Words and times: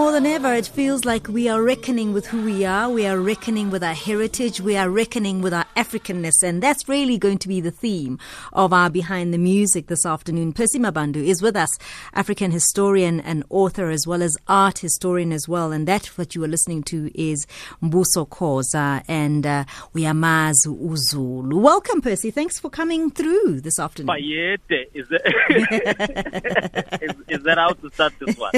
amor 0.00 0.09
more 0.10 0.20
than 0.20 0.32
ever, 0.32 0.52
it 0.52 0.66
feels 0.66 1.04
like 1.04 1.28
we 1.28 1.48
are 1.48 1.62
reckoning 1.62 2.12
with 2.12 2.26
who 2.26 2.42
we 2.42 2.64
are. 2.64 2.90
We 2.90 3.06
are 3.06 3.16
reckoning 3.16 3.70
with 3.70 3.84
our 3.84 3.94
heritage. 3.94 4.60
We 4.60 4.76
are 4.76 4.90
reckoning 4.90 5.40
with 5.40 5.54
our 5.54 5.66
Africanness. 5.76 6.42
And 6.42 6.60
that's 6.60 6.88
really 6.88 7.16
going 7.16 7.38
to 7.38 7.46
be 7.46 7.60
the 7.60 7.70
theme 7.70 8.18
of 8.52 8.72
our 8.72 8.90
Behind 8.90 9.32
the 9.32 9.38
Music 9.38 9.86
this 9.86 10.04
afternoon. 10.04 10.52
Percy 10.52 10.80
Mabandu 10.80 11.24
is 11.24 11.40
with 11.42 11.54
us, 11.54 11.78
African 12.12 12.50
historian 12.50 13.20
and 13.20 13.44
author, 13.50 13.88
as 13.88 14.04
well 14.04 14.20
as 14.20 14.36
art 14.48 14.80
historian 14.80 15.32
as 15.32 15.46
well. 15.46 15.70
And 15.70 15.86
that, 15.86 16.06
what 16.18 16.34
you 16.34 16.42
are 16.42 16.48
listening 16.48 16.82
to, 16.84 17.12
is 17.14 17.46
Mbuso 17.80 18.28
Khoza 18.28 19.04
and 19.06 19.46
uh, 19.46 19.64
Uyamazi 19.94 20.66
uZulu. 20.76 21.60
Welcome, 21.62 22.00
Percy. 22.00 22.32
Thanks 22.32 22.58
for 22.58 22.68
coming 22.68 23.12
through 23.12 23.60
this 23.60 23.78
afternoon. 23.78 24.16
Bayete. 24.16 24.86
Is 24.92 25.08
that, 25.10 25.22
is, 27.00 27.38
is 27.38 27.44
that 27.44 27.58
how 27.58 27.74
to 27.74 27.90
start 27.90 28.12
this 28.18 28.36
one? 28.36 28.50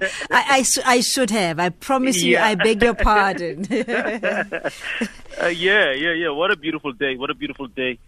I, 0.30 0.64
I, 0.64 0.64
I, 0.86 1.00
should 1.00 1.30
have. 1.30 1.58
I 1.58 1.70
promise 1.70 2.22
you. 2.22 2.38
I 2.38 2.54
beg 2.54 2.82
your 2.82 2.94
pardon. 2.94 3.64
uh, 3.70 4.70
yeah, 5.46 5.92
yeah, 5.92 6.12
yeah. 6.12 6.30
What 6.30 6.50
a 6.50 6.56
beautiful 6.56 6.92
day! 6.92 7.16
What 7.16 7.30
a 7.30 7.34
beautiful 7.34 7.68
day, 7.68 7.98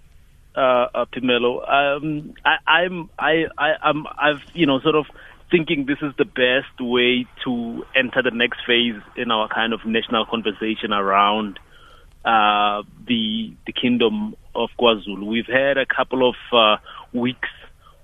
uh, 0.57 0.89
uh, 0.95 1.05
Phemelo. 1.07 1.69
Um, 1.69 2.35
I, 2.45 2.57
I'm, 2.67 3.11
I, 3.19 3.47
I, 3.57 3.75
I'm, 3.83 4.07
I've, 4.19 4.43
you 4.55 4.67
know, 4.67 4.81
sort 4.81 4.95
of 4.95 5.07
thinking 5.51 5.87
this 5.87 5.99
is 6.03 6.13
the 6.19 6.25
best 6.25 6.81
way 6.81 7.27
to 7.45 7.85
enter 7.95 8.23
the 8.23 8.31
next 8.31 8.61
phase 8.67 9.01
in 9.17 9.31
our 9.31 9.49
kind 9.49 9.73
of 9.73 9.85
national 9.87 10.27
conversation 10.27 10.93
around 10.93 11.59
uh, 12.25 12.83
the 13.07 13.55
the 13.67 13.73
kingdom 13.73 14.35
of 14.55 14.71
KwaZulu. 14.79 15.25
We've 15.27 15.47
had 15.47 15.79
a 15.79 15.87
couple 15.87 16.29
of 16.29 16.35
uh, 16.53 16.77
weeks 17.13 17.49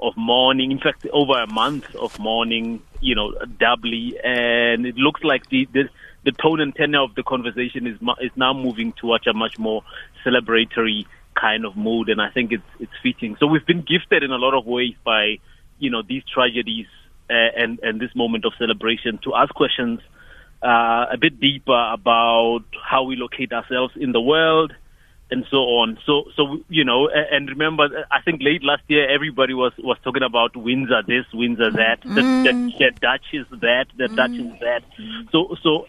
of 0.07 0.17
mourning. 0.17 0.71
In 0.71 0.79
fact, 0.79 1.07
over 1.13 1.35
a 1.41 1.47
month 1.47 1.95
of 1.95 2.19
mourning. 2.19 2.83
You 3.01 3.15
know, 3.15 3.35
doubly, 3.61 4.19
and 4.25 4.87
it 4.87 4.97
looks 4.97 5.23
like 5.23 5.51
the 5.51 5.69
the, 5.75 5.91
the 6.25 6.33
tone 6.33 6.61
and 6.61 6.75
tenor 6.75 7.03
of 7.03 7.15
the 7.15 7.23
conversation 7.23 7.87
is 7.87 7.99
is 8.21 8.31
now 8.35 8.55
moving 8.55 8.95
towards 8.95 9.27
a 9.27 9.35
much 9.35 9.59
more 9.59 9.83
celebratory 10.25 11.05
kind 11.35 11.67
of 11.67 11.77
mood, 11.77 12.09
and 12.09 12.21
I 12.21 12.31
think 12.31 12.53
it's 12.53 12.71
it's 12.81 12.93
fitting. 13.03 13.37
So 13.39 13.47
we've 13.47 13.67
been 13.67 13.83
gifted 13.83 14.23
in 14.23 14.31
a 14.31 14.37
lot 14.37 14.57
of 14.57 14.65
ways 14.65 14.95
by 15.05 15.39
you 15.79 15.91
know 15.91 16.03
these 16.03 16.23
tragedies 16.33 16.87
uh, 17.29 17.35
and 17.57 17.79
and 17.83 18.01
this 18.01 18.15
moment 18.15 18.45
of 18.45 18.53
celebration 18.59 19.19
to 19.25 19.35
ask 19.35 19.55
questions 19.55 20.01
uh, 20.63 21.07
a 21.13 21.17
bit 21.21 21.41
deeper 21.41 21.91
about 21.93 22.65
how 22.83 23.03
we 23.03 23.17
locate 23.17 23.53
ourselves 23.53 23.95
in 23.97 24.13
the 24.13 24.21
world 24.21 24.73
and 25.31 25.45
so 25.51 25.57
on. 25.57 25.99
So, 26.07 26.25
so 26.37 26.59
you 26.69 26.85
know, 26.85 27.09
and 27.09 27.49
remember, 27.49 28.07
I 28.11 28.21
think 28.23 28.43
late 28.43 28.63
last 28.63 28.83
year 28.89 29.09
everybody 29.11 29.55
was 29.55 29.73
was 29.79 29.97
talking 30.05 30.23
about 30.23 30.57
Windsor 30.57 31.03
this, 31.07 31.25
Windsor 31.33 31.71
that, 31.73 32.03
mm. 32.03 32.15
the, 32.15 32.23
the, 32.23 32.73
the 32.79 33.01
Dutch 33.01 33.27
is 33.33 33.47
that, 33.61 33.87
the 33.97 34.05
mm. 34.05 34.17
Dutch 34.17 34.33
is 34.33 34.61
that. 34.61 34.83
So, 35.33 35.57
so, 35.63 35.87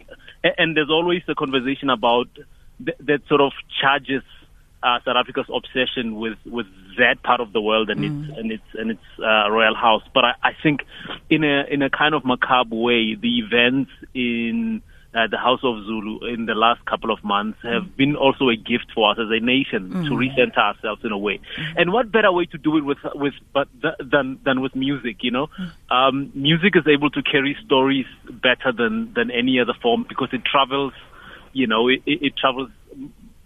and 0.57 0.75
there's 0.75 0.89
always 0.89 1.23
a 1.27 1.35
conversation 1.35 1.89
about 1.89 2.27
th- 2.83 2.97
that 3.01 3.27
sort 3.27 3.41
of 3.41 3.51
charges 3.81 4.23
uh, 4.81 4.99
South 5.03 5.17
Africa's 5.17 5.49
obsession 5.53 6.15
with 6.15 6.37
with 6.45 6.67
that 6.97 7.21
part 7.23 7.41
of 7.41 7.51
the 7.51 7.61
world 7.61 7.89
and 7.89 7.99
mm. 8.01 8.29
its 8.29 8.37
and 8.37 8.51
its 8.51 8.63
and 8.73 8.91
its 8.91 9.03
uh, 9.19 9.49
royal 9.49 9.75
house. 9.75 10.03
But 10.13 10.25
I, 10.25 10.33
I 10.43 10.51
think 10.63 10.81
in 11.29 11.43
a 11.43 11.65
in 11.69 11.81
a 11.81 11.89
kind 11.89 12.15
of 12.15 12.23
macabre 12.23 12.75
way, 12.75 13.15
the 13.15 13.39
events 13.39 13.91
in 14.13 14.81
uh, 15.15 15.27
the 15.31 15.37
House 15.37 15.61
of 15.63 15.83
Zulu 15.85 16.25
in 16.27 16.45
the 16.45 16.53
last 16.53 16.85
couple 16.85 17.09
of 17.09 17.23
months 17.23 17.59
have 17.63 17.83
mm. 17.83 17.95
been 17.95 18.15
also 18.15 18.49
a 18.49 18.55
gift 18.55 18.87
for 18.93 19.11
us 19.11 19.17
as 19.17 19.29
a 19.31 19.39
nation 19.39 19.89
mm. 19.89 20.03
to 20.05 20.11
recenter 20.11 20.57
ourselves 20.57 21.01
in 21.05 21.11
a 21.11 21.17
way. 21.17 21.39
Mm. 21.57 21.73
And 21.77 21.93
what 21.93 22.11
better 22.11 22.31
way 22.31 22.45
to 22.47 22.57
do 22.57 22.77
it 22.77 22.83
with 22.83 22.97
with 23.15 23.33
but 23.53 23.69
th- 23.81 23.95
than 23.99 24.39
than 24.43 24.61
with 24.61 24.75
music? 24.75 25.17
You 25.21 25.31
know, 25.31 25.47
mm. 25.47 25.71
um, 25.89 26.31
music 26.35 26.75
is 26.75 26.85
able 26.85 27.09
to 27.11 27.23
carry 27.23 27.55
stories 27.65 28.05
better 28.27 28.73
than 28.77 29.13
than 29.13 29.31
any 29.31 29.59
other 29.59 29.73
form 29.81 30.05
because 30.07 30.29
it 30.33 30.43
travels. 30.43 30.93
You 31.53 31.67
know, 31.67 31.87
it, 31.87 32.03
it, 32.05 32.21
it 32.21 32.33
travels 32.37 32.69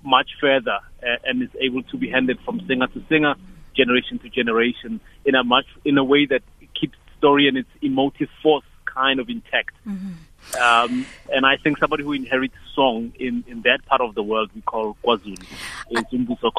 much 0.04 0.32
further 0.42 0.80
uh, 1.04 1.18
and 1.24 1.44
is 1.44 1.50
able 1.60 1.84
to 1.84 1.98
be 1.98 2.10
handed 2.10 2.40
from 2.44 2.66
singer 2.68 2.88
to 2.88 3.04
singer, 3.08 3.36
generation 3.76 4.18
to 4.20 4.30
generation 4.30 5.00
in 5.26 5.36
a 5.36 5.44
much 5.44 5.66
in 5.86 6.00
a 6.00 6.04
way 6.04 6.26
that 6.26 6.42
keeps 6.74 6.98
story 7.20 7.48
and 7.48 7.58
its 7.58 7.70
emotive 7.84 8.30
force 8.42 8.66
kind 8.86 9.20
of 9.20 9.30
intact. 9.30 9.76
Mm-hmm. 9.88 10.14
Um, 10.56 11.06
and 11.32 11.46
I 11.46 11.58
think 11.58 11.78
somebody 11.78 12.04
who 12.04 12.14
inherits 12.14 12.56
song 12.80 13.12
in, 13.20 13.44
in 13.48 13.62
that 13.64 13.86
part 13.88 14.00
of 14.00 14.16
the 14.16 14.24
world 14.24 14.50
we 14.56 14.62
call 14.62 14.96
KwaZulu 15.04 15.44
is 15.92 16.04
Mbuso 16.14 16.50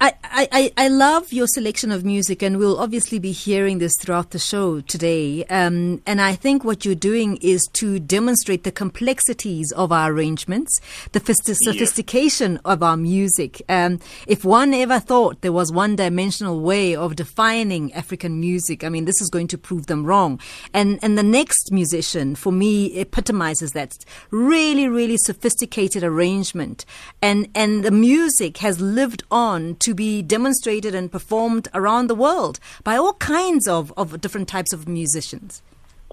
I, 0.00 0.12
I, 0.22 0.72
I 0.76 0.88
love 0.88 1.32
your 1.32 1.46
selection 1.48 1.90
of 1.90 2.04
music, 2.04 2.42
and 2.42 2.58
we'll 2.58 2.78
obviously 2.78 3.18
be 3.18 3.32
hearing 3.32 3.78
this 3.78 3.92
throughout 4.00 4.30
the 4.30 4.38
show 4.38 4.80
today. 4.80 5.44
Um, 5.46 6.00
and 6.06 6.20
I 6.20 6.34
think 6.36 6.64
what 6.64 6.84
you're 6.84 6.94
doing 6.94 7.36
is 7.42 7.68
to 7.74 7.98
demonstrate 7.98 8.62
the 8.62 8.70
complexities 8.70 9.72
of 9.72 9.90
our 9.92 10.12
arrangements, 10.12 10.80
the 11.12 11.20
sophistication 11.20 12.52
yes. 12.52 12.60
of 12.64 12.82
our 12.82 12.96
music. 12.96 13.60
Um, 13.68 13.98
if 14.26 14.44
one 14.44 14.72
ever 14.72 15.00
thought 15.00 15.42
there 15.42 15.52
was 15.52 15.72
one 15.72 15.96
dimensional 15.96 16.60
way 16.60 16.94
of 16.94 17.16
defining 17.16 17.92
African 17.92 18.40
music, 18.40 18.84
I 18.84 18.88
mean, 18.88 19.04
this 19.04 19.20
is 19.20 19.28
going 19.28 19.48
to 19.48 19.58
prove 19.58 19.86
them 19.86 20.04
wrong. 20.04 20.40
And, 20.72 20.98
and 21.02 21.18
the 21.18 21.22
next 21.24 21.72
musician, 21.72 22.36
for 22.36 22.52
me, 22.52 22.98
epitomizes 22.98 23.72
that 23.72 23.92
really, 24.30 24.88
really 24.88 25.16
sophisticated 25.18 25.57
arrangement. 26.04 26.84
And, 27.20 27.48
and 27.54 27.84
the 27.84 27.90
music 27.90 28.58
has 28.58 28.80
lived 28.80 29.22
on 29.30 29.76
to 29.76 29.94
be 29.94 30.22
demonstrated 30.22 30.94
and 30.94 31.10
performed 31.10 31.68
around 31.74 32.06
the 32.06 32.14
world 32.14 32.60
by 32.84 32.96
all 32.96 33.14
kinds 33.14 33.66
of, 33.66 33.92
of 33.96 34.20
different 34.20 34.48
types 34.48 34.72
of 34.72 34.88
musicians. 34.88 35.62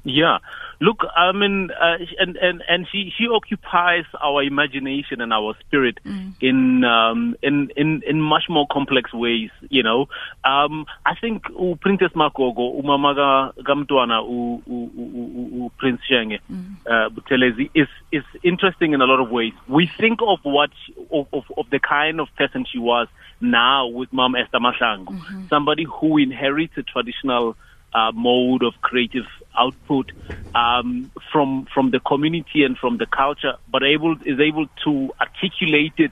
Yeah, 0.08 0.38
look, 0.80 1.04
I 1.18 1.32
mean, 1.32 1.72
uh, 1.72 1.98
and 2.20 2.38
and 2.38 2.64
and 2.70 2.88
she 2.92 3.12
she 3.18 3.28
occupies 3.28 4.06
our 4.22 4.44
imagination 4.44 5.20
and 5.20 5.34
our 5.34 5.56
spirit 5.62 5.98
mm. 6.06 6.36
in 6.40 6.84
um 6.84 7.36
in 7.42 7.72
in 7.76 8.04
in 8.06 8.22
much 8.22 8.44
more 8.48 8.68
complex 8.72 9.12
ways. 9.12 9.50
You 9.70 9.82
know, 9.82 10.08
um, 10.44 10.86
I 11.04 11.16
think 11.20 11.46
Princess 11.82 12.12
Magogo, 12.16 12.80
umama 12.80 13.52
gamtwana 13.64 14.22
u 14.30 14.62
u 14.68 15.72
Prince 15.80 16.02
Shenge, 16.08 16.40
mm. 16.52 16.76
uh, 16.86 17.10
Buthelezi 17.10 17.72
is 17.74 17.88
is 18.12 18.24
interesting 18.44 18.94
in 18.94 19.02
a 19.02 19.06
lot 19.06 19.20
of 19.20 19.32
ways. 19.32 19.54
We 19.68 19.90
think 19.98 20.20
of 20.22 20.38
what 20.44 20.70
of, 21.12 21.26
of, 21.34 21.46
of 21.58 21.70
the 21.72 21.80
kind 21.80 22.22
of 22.22 22.28
person 22.38 22.64
she 22.72 22.78
was 22.78 23.08
now 23.42 23.88
with 23.88 24.14
Mom 24.14 24.36
Esther 24.36 24.60
Mahlangu, 24.60 25.08
mm-hmm. 25.08 25.48
somebody 25.48 25.86
who 25.86 26.18
inherits 26.20 26.78
a 26.78 26.84
traditional 26.84 27.56
uh, 27.96 28.12
mode 28.14 28.64
of 28.64 28.74
creative 28.82 29.26
output 29.58 30.12
um, 30.54 31.12
from 31.32 31.68
from 31.74 31.92
the 31.92 32.00
community 32.00 32.64
and 32.64 32.78
from 32.78 32.98
the 32.98 33.06
culture, 33.06 33.54
but 33.72 33.84
able 33.84 34.16
is 34.26 34.40
able 34.40 34.68
to 34.84 35.10
articulate 35.20 35.94
it 35.98 36.12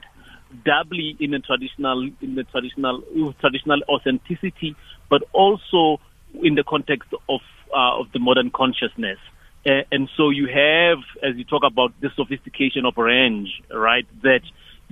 doubly 0.64 1.16
in 1.18 1.34
a 1.34 1.40
traditional 1.40 2.08
in 2.20 2.34
the 2.34 2.44
traditional 2.44 3.02
traditional 3.40 3.80
authenticity, 3.88 4.76
but 5.10 5.22
also 5.32 6.00
in 6.42 6.54
the 6.54 6.64
context 6.64 7.08
of 7.28 7.40
uh, 7.74 8.00
of 8.00 8.06
the 8.12 8.18
modern 8.18 8.50
consciousness. 8.50 9.18
Uh, 9.66 9.80
and 9.90 10.10
so 10.16 10.28
you 10.28 10.46
have, 10.46 10.98
as 11.22 11.36
you 11.36 11.44
talk 11.44 11.62
about 11.64 11.90
the 12.02 12.10
sophistication 12.14 12.84
of 12.84 12.94
range, 12.98 13.62
right? 13.72 14.06
That 14.22 14.42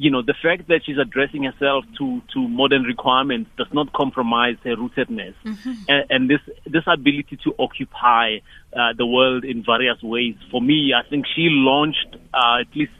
you 0.02 0.10
know, 0.10 0.20
the 0.20 0.34
fact 0.34 0.66
that 0.66 0.80
she's 0.84 0.98
addressing 0.98 1.44
herself 1.44 1.84
to, 1.96 2.20
to 2.34 2.48
modern 2.48 2.82
requirements 2.82 3.48
does 3.56 3.68
not 3.72 3.92
compromise 3.92 4.56
her 4.64 4.74
rootedness. 4.74 5.34
Mm-hmm. 5.44 5.72
And, 5.88 6.04
and, 6.10 6.28
this, 6.28 6.40
this 6.66 6.82
ability 6.88 7.38
to 7.44 7.54
occupy 7.56 8.38
uh, 8.72 8.94
the 8.98 9.06
world 9.06 9.44
in 9.44 9.62
various 9.62 10.02
ways, 10.02 10.34
for 10.50 10.60
me, 10.60 10.92
I 10.92 11.08
think 11.08 11.26
she 11.32 11.46
launched 11.50 12.16
uh, 12.34 12.62
at 12.62 12.74
least 12.74 12.91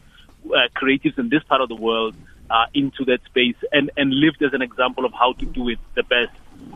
uh, 0.47 0.69
creatives 0.77 1.19
in 1.19 1.29
this 1.29 1.43
part 1.43 1.61
of 1.61 1.69
the 1.69 1.75
world 1.75 2.15
uh, 2.49 2.67
into 2.73 3.05
that 3.07 3.19
space 3.25 3.57
and, 3.73 3.91
and 3.97 4.15
lived 4.15 4.41
as 4.41 4.53
an 4.53 4.63
example 4.63 5.05
of 5.05 5.13
how 5.13 5.33
to 5.33 5.45
do 5.45 5.71
it 5.71 5.81
the 5.97 6.05
best. 6.05 6.31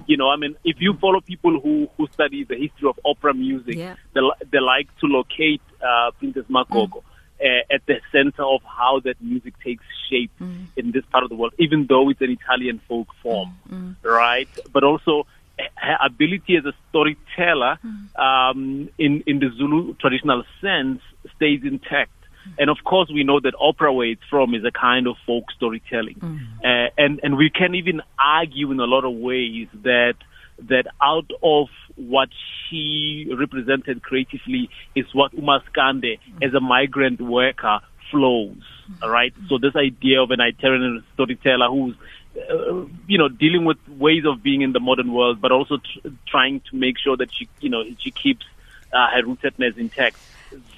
You 0.08 0.16
know, 0.16 0.28
I 0.28 0.34
mean, 0.34 0.56
if 0.64 0.80
you 0.80 0.94
follow 0.94 1.20
people 1.20 1.60
who, 1.60 1.88
who 1.96 2.08
study 2.08 2.42
the 2.42 2.56
history 2.56 2.88
of 2.88 2.98
opera 3.04 3.32
music, 3.32 3.76
yeah. 3.76 3.94
they, 4.12 4.22
they 4.50 4.58
like 4.58 4.88
to 4.98 5.06
locate 5.06 5.62
uh, 5.80 6.10
Princess 6.18 6.46
Magogo. 6.50 6.88
Mm 6.88 7.02
uh, 7.40 7.74
at 7.74 7.84
the 7.86 8.00
center 8.12 8.42
of 8.42 8.62
how 8.62 9.00
that 9.00 9.20
music 9.20 9.54
takes 9.62 9.84
shape 10.10 10.30
mm. 10.40 10.66
in 10.76 10.92
this 10.92 11.04
part 11.06 11.24
of 11.24 11.30
the 11.30 11.36
world, 11.36 11.54
even 11.58 11.86
though 11.86 12.08
it's 12.10 12.20
an 12.20 12.30
Italian 12.30 12.80
folk 12.88 13.08
form, 13.22 13.54
mm. 13.68 13.96
mm. 14.02 14.04
right? 14.04 14.48
But 14.72 14.84
also 14.84 15.26
her 15.74 15.96
ability 16.04 16.56
as 16.56 16.64
a 16.66 16.72
storyteller 16.90 17.78
mm. 17.84 18.18
um, 18.18 18.88
in 18.98 19.22
in 19.26 19.38
the 19.38 19.50
Zulu 19.56 19.94
traditional 19.94 20.44
sense 20.60 21.00
stays 21.36 21.60
intact. 21.64 22.10
Mm. 22.46 22.54
And 22.58 22.70
of 22.70 22.78
course, 22.84 23.10
we 23.12 23.24
know 23.24 23.40
that 23.40 23.54
opera, 23.58 23.92
where 23.92 24.08
it's 24.08 24.22
from, 24.28 24.54
is 24.54 24.64
a 24.64 24.70
kind 24.70 25.06
of 25.06 25.16
folk 25.26 25.50
storytelling, 25.52 26.16
mm. 26.16 26.38
uh, 26.64 26.90
and 26.98 27.20
and 27.22 27.36
we 27.36 27.50
can 27.50 27.74
even 27.74 28.02
argue 28.18 28.70
in 28.70 28.80
a 28.80 28.84
lot 28.84 29.04
of 29.04 29.14
ways 29.14 29.68
that 29.82 30.14
that 30.58 30.86
out 31.02 31.30
of 31.42 31.68
what 31.96 32.28
she 32.68 33.32
represented 33.36 34.02
creatively 34.02 34.70
is 34.94 35.06
what 35.12 35.34
Umaskandi 35.34 36.18
as 36.42 36.54
a 36.54 36.60
migrant 36.60 37.20
worker 37.20 37.80
flows. 38.10 38.62
Right. 39.02 39.34
So 39.48 39.58
this 39.58 39.74
idea 39.74 40.22
of 40.22 40.30
an 40.30 40.40
itinerant 40.40 41.04
storyteller 41.14 41.68
who's 41.68 41.96
uh, 42.36 42.84
you 43.06 43.18
know, 43.18 43.28
dealing 43.28 43.64
with 43.64 43.78
ways 43.88 44.24
of 44.26 44.42
being 44.42 44.60
in 44.62 44.72
the 44.72 44.80
modern 44.80 45.12
world, 45.12 45.40
but 45.40 45.52
also 45.52 45.78
tr- 45.78 46.08
trying 46.28 46.60
to 46.70 46.76
make 46.76 46.98
sure 46.98 47.16
that 47.16 47.32
she, 47.32 47.48
you 47.60 47.70
know, 47.70 47.82
she 47.98 48.10
keeps 48.10 48.44
uh, 48.92 49.08
her 49.10 49.22
rootedness 49.22 49.76
intact. 49.78 50.16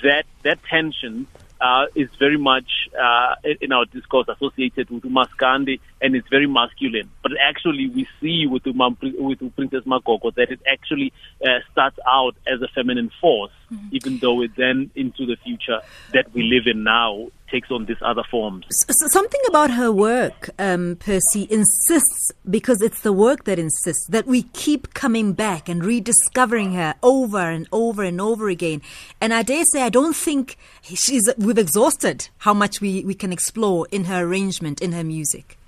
that 0.03 0.25
that 0.43 0.63
tension 0.65 1.27
uh, 1.61 1.87
is 1.95 2.09
very 2.19 2.39
much 2.39 2.89
uh, 2.99 3.35
in 3.61 3.73
our 3.73 3.85
discourse 3.87 4.29
associated 4.29 4.91
with 4.91 5.03
Umaskandi 5.03 5.81
and 6.01 6.15
it's 6.15 6.29
very 6.29 6.47
masculine. 6.47 7.11
But 7.23 7.33
actually, 7.43 7.89
we 7.89 8.07
see 8.21 8.47
with, 8.47 8.65
Umam, 8.65 8.97
with 9.01 9.57
Princess 9.57 9.85
Magogo 9.85 10.35
that 10.35 10.51
it 10.51 10.61
actually 10.67 11.13
uh, 11.45 11.59
starts 11.73 11.99
out 12.07 12.37
as 12.47 12.63
a 12.63 12.69
feminine 12.69 13.11
force, 13.21 13.53
mm-hmm. 13.73 13.89
even 13.93 14.19
though 14.19 14.43
it 14.43 14.53
then 14.57 14.91
into 14.95 15.27
the 15.27 15.37
future 15.45 15.81
that 16.13 16.33
we 16.33 16.43
live 16.43 16.67
in 16.67 16.85
now 16.85 17.29
takes 17.51 17.71
on 17.71 17.87
these 17.87 17.97
other 18.03 18.23
forms. 18.31 18.67
So 18.71 19.07
something 19.09 19.41
about 19.49 19.71
her 19.71 19.91
work, 19.91 20.51
um, 20.59 20.97
Percy, 20.97 21.47
insists, 21.51 22.33
because 22.49 22.83
it's 22.83 23.01
the 23.03 23.13
work 23.13 23.45
that 23.45 23.59
insists, 23.59 24.07
that 24.09 24.27
we 24.27 24.43
keep 24.43 24.95
coming 24.95 25.33
back 25.33 25.69
and 25.69 25.85
rediscovering 25.85 26.73
her 26.75 26.95
over 27.03 27.39
and 27.39 27.69
over 27.73 28.03
and 28.03 28.21
over 28.21 28.49
again. 28.49 28.83
And 29.21 29.33
I 29.35 29.43
dare 29.43 29.65
say, 29.65 29.83
I 29.83 29.89
don't 29.89 30.17
think 30.17 30.57
she's, 30.83 31.29
we've 31.39 31.59
exhausted 31.59 32.29
how 32.39 32.55
much 32.55 32.81
we, 32.81 33.05
we 33.05 33.15
can 33.15 33.33
explore 33.33 33.87
in 33.91 34.05
her 34.05 34.25
arrangement, 34.25 34.81
in 34.81 34.93
her 34.93 35.05
music. 35.05 35.59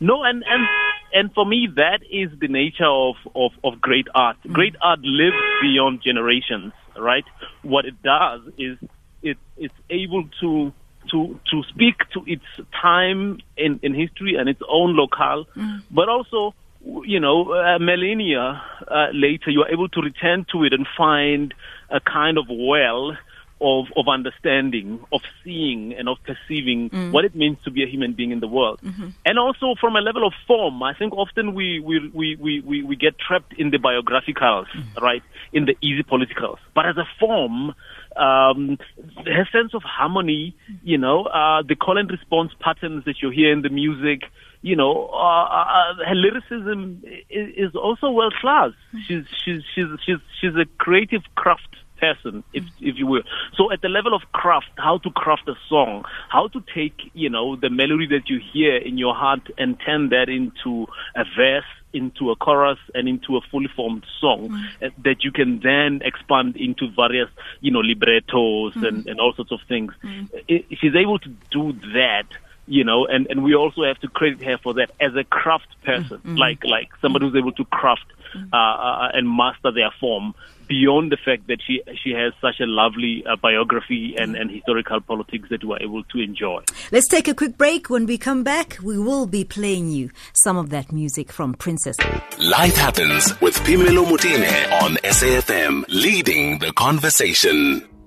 No, 0.00 0.22
and 0.22 0.44
and 0.48 0.68
and 1.12 1.34
for 1.34 1.44
me, 1.44 1.68
that 1.74 2.00
is 2.08 2.30
the 2.38 2.46
nature 2.48 2.86
of 2.86 3.16
of, 3.34 3.50
of 3.64 3.80
great 3.80 4.06
art. 4.14 4.36
Mm. 4.44 4.52
Great 4.52 4.76
art 4.80 5.00
lives 5.02 5.36
beyond 5.60 6.02
generations, 6.02 6.72
right? 6.96 7.24
What 7.62 7.84
it 7.84 8.00
does 8.02 8.42
is 8.56 8.78
it 9.22 9.38
it's 9.56 9.74
able 9.90 10.28
to 10.40 10.72
to 11.10 11.38
to 11.50 11.62
speak 11.64 11.96
to 12.14 12.22
its 12.26 12.44
time 12.80 13.38
in 13.56 13.80
in 13.82 13.94
history 13.94 14.36
and 14.36 14.48
its 14.48 14.60
own 14.68 14.96
locale, 14.96 15.46
mm. 15.56 15.82
but 15.90 16.08
also 16.08 16.54
you 17.02 17.20
know, 17.20 17.52
uh, 17.52 17.78
millennia 17.78 18.62
uh, 18.86 19.08
later, 19.12 19.50
you 19.50 19.62
are 19.62 19.70
able 19.70 19.88
to 19.88 20.00
return 20.00 20.46
to 20.52 20.64
it 20.64 20.72
and 20.72 20.86
find 20.96 21.52
a 21.90 22.00
kind 22.00 22.38
of 22.38 22.46
well 22.48 23.16
of, 23.60 23.86
of 23.96 24.08
understanding, 24.08 25.00
of 25.12 25.20
seeing, 25.42 25.92
and 25.94 26.08
of 26.08 26.18
perceiving 26.24 26.90
mm. 26.90 27.12
what 27.12 27.24
it 27.24 27.34
means 27.34 27.58
to 27.64 27.70
be 27.70 27.82
a 27.82 27.86
human 27.86 28.12
being 28.12 28.30
in 28.30 28.40
the 28.40 28.48
world. 28.48 28.80
Mm-hmm. 28.82 29.08
And 29.24 29.38
also 29.38 29.74
from 29.80 29.96
a 29.96 30.00
level 30.00 30.26
of 30.26 30.32
form, 30.46 30.82
I 30.82 30.94
think 30.94 31.12
often 31.12 31.54
we, 31.54 31.80
we, 31.80 32.10
we, 32.14 32.36
we, 32.36 32.60
we, 32.60 32.82
we 32.82 32.96
get 32.96 33.18
trapped 33.18 33.54
in 33.58 33.70
the 33.70 33.78
biographicals, 33.78 34.66
mm. 34.68 35.00
right? 35.00 35.22
In 35.52 35.64
the 35.64 35.76
easy 35.80 36.02
politicals. 36.02 36.58
But 36.74 36.86
as 36.86 36.96
a 36.96 37.04
form, 37.18 37.74
um, 38.16 38.78
her 39.24 39.48
sense 39.52 39.74
of 39.74 39.82
harmony, 39.82 40.56
you 40.82 40.98
know, 40.98 41.24
uh, 41.24 41.62
the 41.62 41.74
call 41.74 41.98
and 41.98 42.10
response 42.10 42.52
patterns 42.60 43.04
that 43.06 43.22
you 43.22 43.30
hear 43.30 43.52
in 43.52 43.62
the 43.62 43.68
music, 43.68 44.22
you 44.60 44.74
know, 44.74 45.08
uh, 45.12 45.44
uh, 45.44 45.94
her 46.06 46.14
lyricism 46.14 47.02
is, 47.30 47.68
is 47.70 47.74
also 47.76 48.10
world 48.10 48.34
class. 48.40 48.72
Mm. 48.94 49.00
She's, 49.06 49.24
she's, 49.44 49.62
she's, 49.74 49.86
she's, 50.04 50.18
she's 50.40 50.54
a 50.56 50.66
creative 50.78 51.22
craft 51.34 51.76
person, 51.98 52.44
if 52.52 52.64
if 52.80 52.96
you 52.96 53.06
will. 53.06 53.22
So 53.56 53.72
at 53.72 53.82
the 53.82 53.88
level 53.88 54.14
of 54.14 54.22
craft, 54.32 54.70
how 54.76 54.98
to 54.98 55.10
craft 55.10 55.48
a 55.48 55.54
song, 55.68 56.04
how 56.28 56.48
to 56.48 56.62
take 56.74 56.98
you 57.14 57.30
know 57.30 57.56
the 57.56 57.70
melody 57.70 58.06
that 58.08 58.28
you 58.28 58.40
hear 58.52 58.76
in 58.76 58.98
your 58.98 59.14
heart 59.14 59.50
and 59.58 59.78
turn 59.84 60.10
that 60.10 60.28
into 60.28 60.86
a 61.14 61.24
verse, 61.36 61.64
into 61.92 62.30
a 62.30 62.36
chorus, 62.36 62.78
and 62.94 63.08
into 63.08 63.36
a 63.36 63.40
fully 63.50 63.68
formed 63.74 64.04
song 64.20 64.48
mm. 64.50 64.92
that 65.04 65.24
you 65.24 65.32
can 65.32 65.60
then 65.60 66.00
expand 66.04 66.56
into 66.56 66.88
various 66.94 67.28
you 67.60 67.70
know 67.70 67.80
librettos 67.80 68.74
mm. 68.74 68.88
and 68.88 69.06
and 69.06 69.20
all 69.20 69.32
sorts 69.34 69.52
of 69.52 69.60
things. 69.68 69.92
Mm. 70.02 70.28
It, 70.48 70.66
she's 70.80 70.94
able 70.94 71.18
to 71.20 71.28
do 71.50 71.72
that 71.94 72.26
you 72.68 72.84
know, 72.84 73.06
and, 73.06 73.26
and 73.30 73.42
we 73.42 73.54
also 73.54 73.82
have 73.84 73.98
to 74.00 74.08
credit 74.08 74.42
her 74.42 74.58
for 74.58 74.74
that 74.74 74.90
as 75.00 75.16
a 75.16 75.24
craft 75.24 75.68
person, 75.84 76.18
mm-hmm. 76.18 76.36
like 76.36 76.64
like 76.64 76.90
somebody 77.00 77.26
who's 77.26 77.36
able 77.36 77.52
to 77.52 77.64
craft 77.64 78.04
uh, 78.52 78.56
uh, 78.56 79.08
and 79.12 79.28
master 79.28 79.70
their 79.72 79.90
form 80.00 80.34
beyond 80.68 81.10
the 81.10 81.16
fact 81.16 81.46
that 81.48 81.58
she 81.66 81.82
she 82.02 82.10
has 82.10 82.32
such 82.40 82.60
a 82.60 82.66
lovely 82.66 83.24
uh, 83.26 83.36
biography 83.36 84.14
and, 84.18 84.36
and 84.36 84.50
historical 84.50 85.00
politics 85.00 85.48
that 85.50 85.64
we 85.64 85.72
are 85.72 85.82
able 85.82 86.04
to 86.04 86.18
enjoy. 86.18 86.62
Let's 86.92 87.08
take 87.08 87.26
a 87.26 87.34
quick 87.34 87.56
break. 87.56 87.90
When 87.90 88.06
we 88.06 88.18
come 88.18 88.44
back, 88.44 88.78
we 88.82 88.98
will 88.98 89.26
be 89.26 89.44
playing 89.44 89.90
you 89.90 90.10
some 90.34 90.56
of 90.56 90.70
that 90.70 90.92
music 90.92 91.32
from 91.32 91.54
Princess. 91.54 91.96
Life 92.38 92.76
happens 92.76 93.40
with 93.40 93.56
Phemelo 93.56 94.04
Motene 94.04 94.82
on 94.82 94.96
SAFM, 94.96 95.84
leading 95.88 96.58
the 96.58 96.72
conversation. 96.72 97.97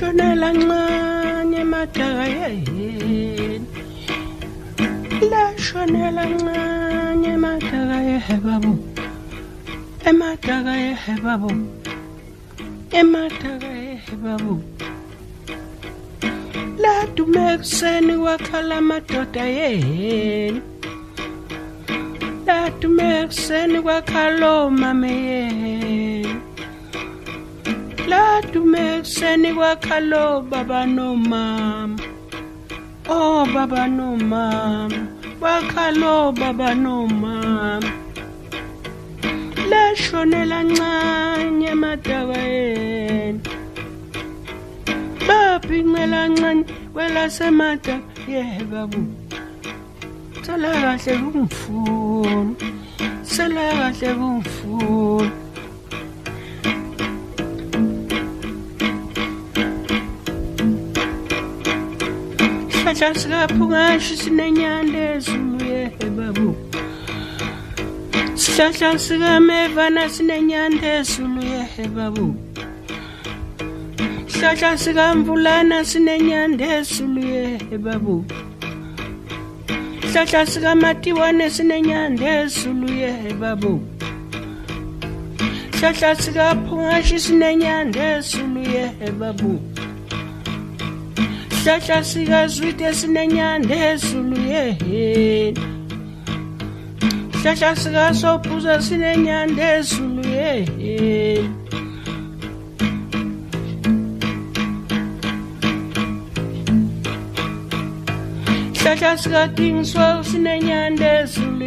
Lashonela 0.00 0.52
ncane 0.52 1.64
madaka 1.64 2.24
yeheni. 2.24 3.66
Lashonela 5.30 6.24
ncane 6.24 7.36
madaka 7.36 7.98
yehebabo. 8.08 8.72
Emadaka 10.08 10.72
yehebabo. 10.84 11.50
Emadaka 13.00 13.66
yehebabo. 13.66 14.54
Ladume 16.82 17.52
ekuseni 17.54 18.14
kwakhala 18.22 18.76
amadoda 18.78 19.44
yeheni. 19.44 20.62
Ladume 22.46 23.20
ekuseni 23.22 23.78
kwakhala 23.82 24.46
omame 24.64 25.12
yeheni 25.30 25.79
ladume 28.10 28.80
ekuseni 28.96 29.50
kwakhalo 29.56 30.24
baba 30.50 30.80
nomama. 30.96 31.98
Oh 33.08 33.46
baba 33.54 33.82
nomama. 33.96 35.00
Wakhalo 35.42 36.32
baba 36.40 36.74
nomama. 36.74 37.92
Lashonela 39.70 40.62
ncanye 40.68 41.70
amadaka 41.70 42.38
yena 42.52 43.40
babhincela 45.26 46.28
ncanye 46.28 46.64
kwelasemada 46.92 47.96
yehe 48.28 48.64
babu. 48.70 49.02
Selakahle 50.44 51.12
kungifuni 51.22 52.56
selakahle 53.22 54.10
kungifuni 54.18 55.30
sikaphungashe 63.00 64.16
sinenyandezi 64.16 65.32
luyehebabo 65.32 66.52
sihlahla 68.34 68.98
sikamevana 68.98 70.08
sinenyandezi 70.08 71.22
luyehebabo 71.22 72.34
sihlahla 74.28 74.78
sikamvulana 74.78 75.84
sinenyandezi 75.84 77.02
luyehebabo 77.02 78.24
sihlahla 80.12 80.46
sikamatiwane 80.46 81.50
sinenyandezi 81.50 82.68
luyehebabo 82.68 83.80
sihlahla 85.72 86.14
sikaphungashe 86.14 87.18
sinenyandezi 87.18 88.38
luyehebabo 88.54 89.69
isihlahla 91.60 92.04
sikazwide 92.04 92.92
sinenyanda 92.94 93.74
ezulu 93.74 94.36
yeheni 94.52 95.54
isihlahla 97.34 97.76
sikasobhuza 97.76 98.80
sinenyanda 98.80 99.64
ezulu 99.78 100.22
yeheni 100.28 101.52
isihlahla 108.72 109.18
sikadingiswa 109.22 110.24
sinenyanda 110.24 111.06
ezulu 111.20 111.64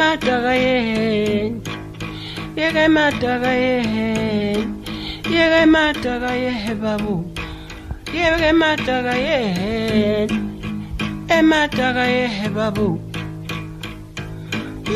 madaka 0.00 0.52
yehenya 0.54 1.60
yeke 2.56 2.84
madaka 2.96 3.50
yehenya 3.64 4.66
yeke 5.34 5.62
madaka 5.74 6.30
yehe 6.44 6.74
babu 6.82 7.14
yeke 8.16 8.50
madaka 8.52 9.14
yehenya 9.28 10.38
emadaka 11.38 12.04
yehe 12.16 12.48
babu 12.56 12.88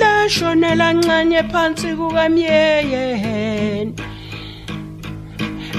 lashonela 0.00 0.88
ncanye 0.92 1.42
phansi 1.52 1.88
kukamyeyehena 1.98 3.92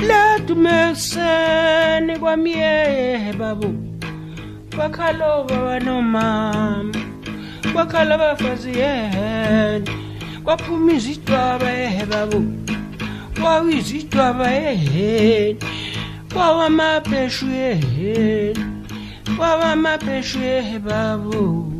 ladumekuseni 0.07 2.13
kwamyehe 2.21 3.33
babu 3.39 3.69
bakhalo 4.77 5.31
baba 5.50 5.75
nomama 5.79 6.97
bakhala 7.77 8.15
abafazi 8.15 8.72
yeheni 8.81 9.89
kwaphuma 10.43 10.91
izidwaba 10.93 11.69
ehe 11.86 12.05
babu 12.12 12.39
kwawizidwaba 13.39 14.48
eheni 14.72 15.60
kwawamabheshu 16.34 17.46
eheni 17.69 18.65
kwawamabheshu 19.38 20.39
ehe 20.39 20.79
babu 20.79 21.74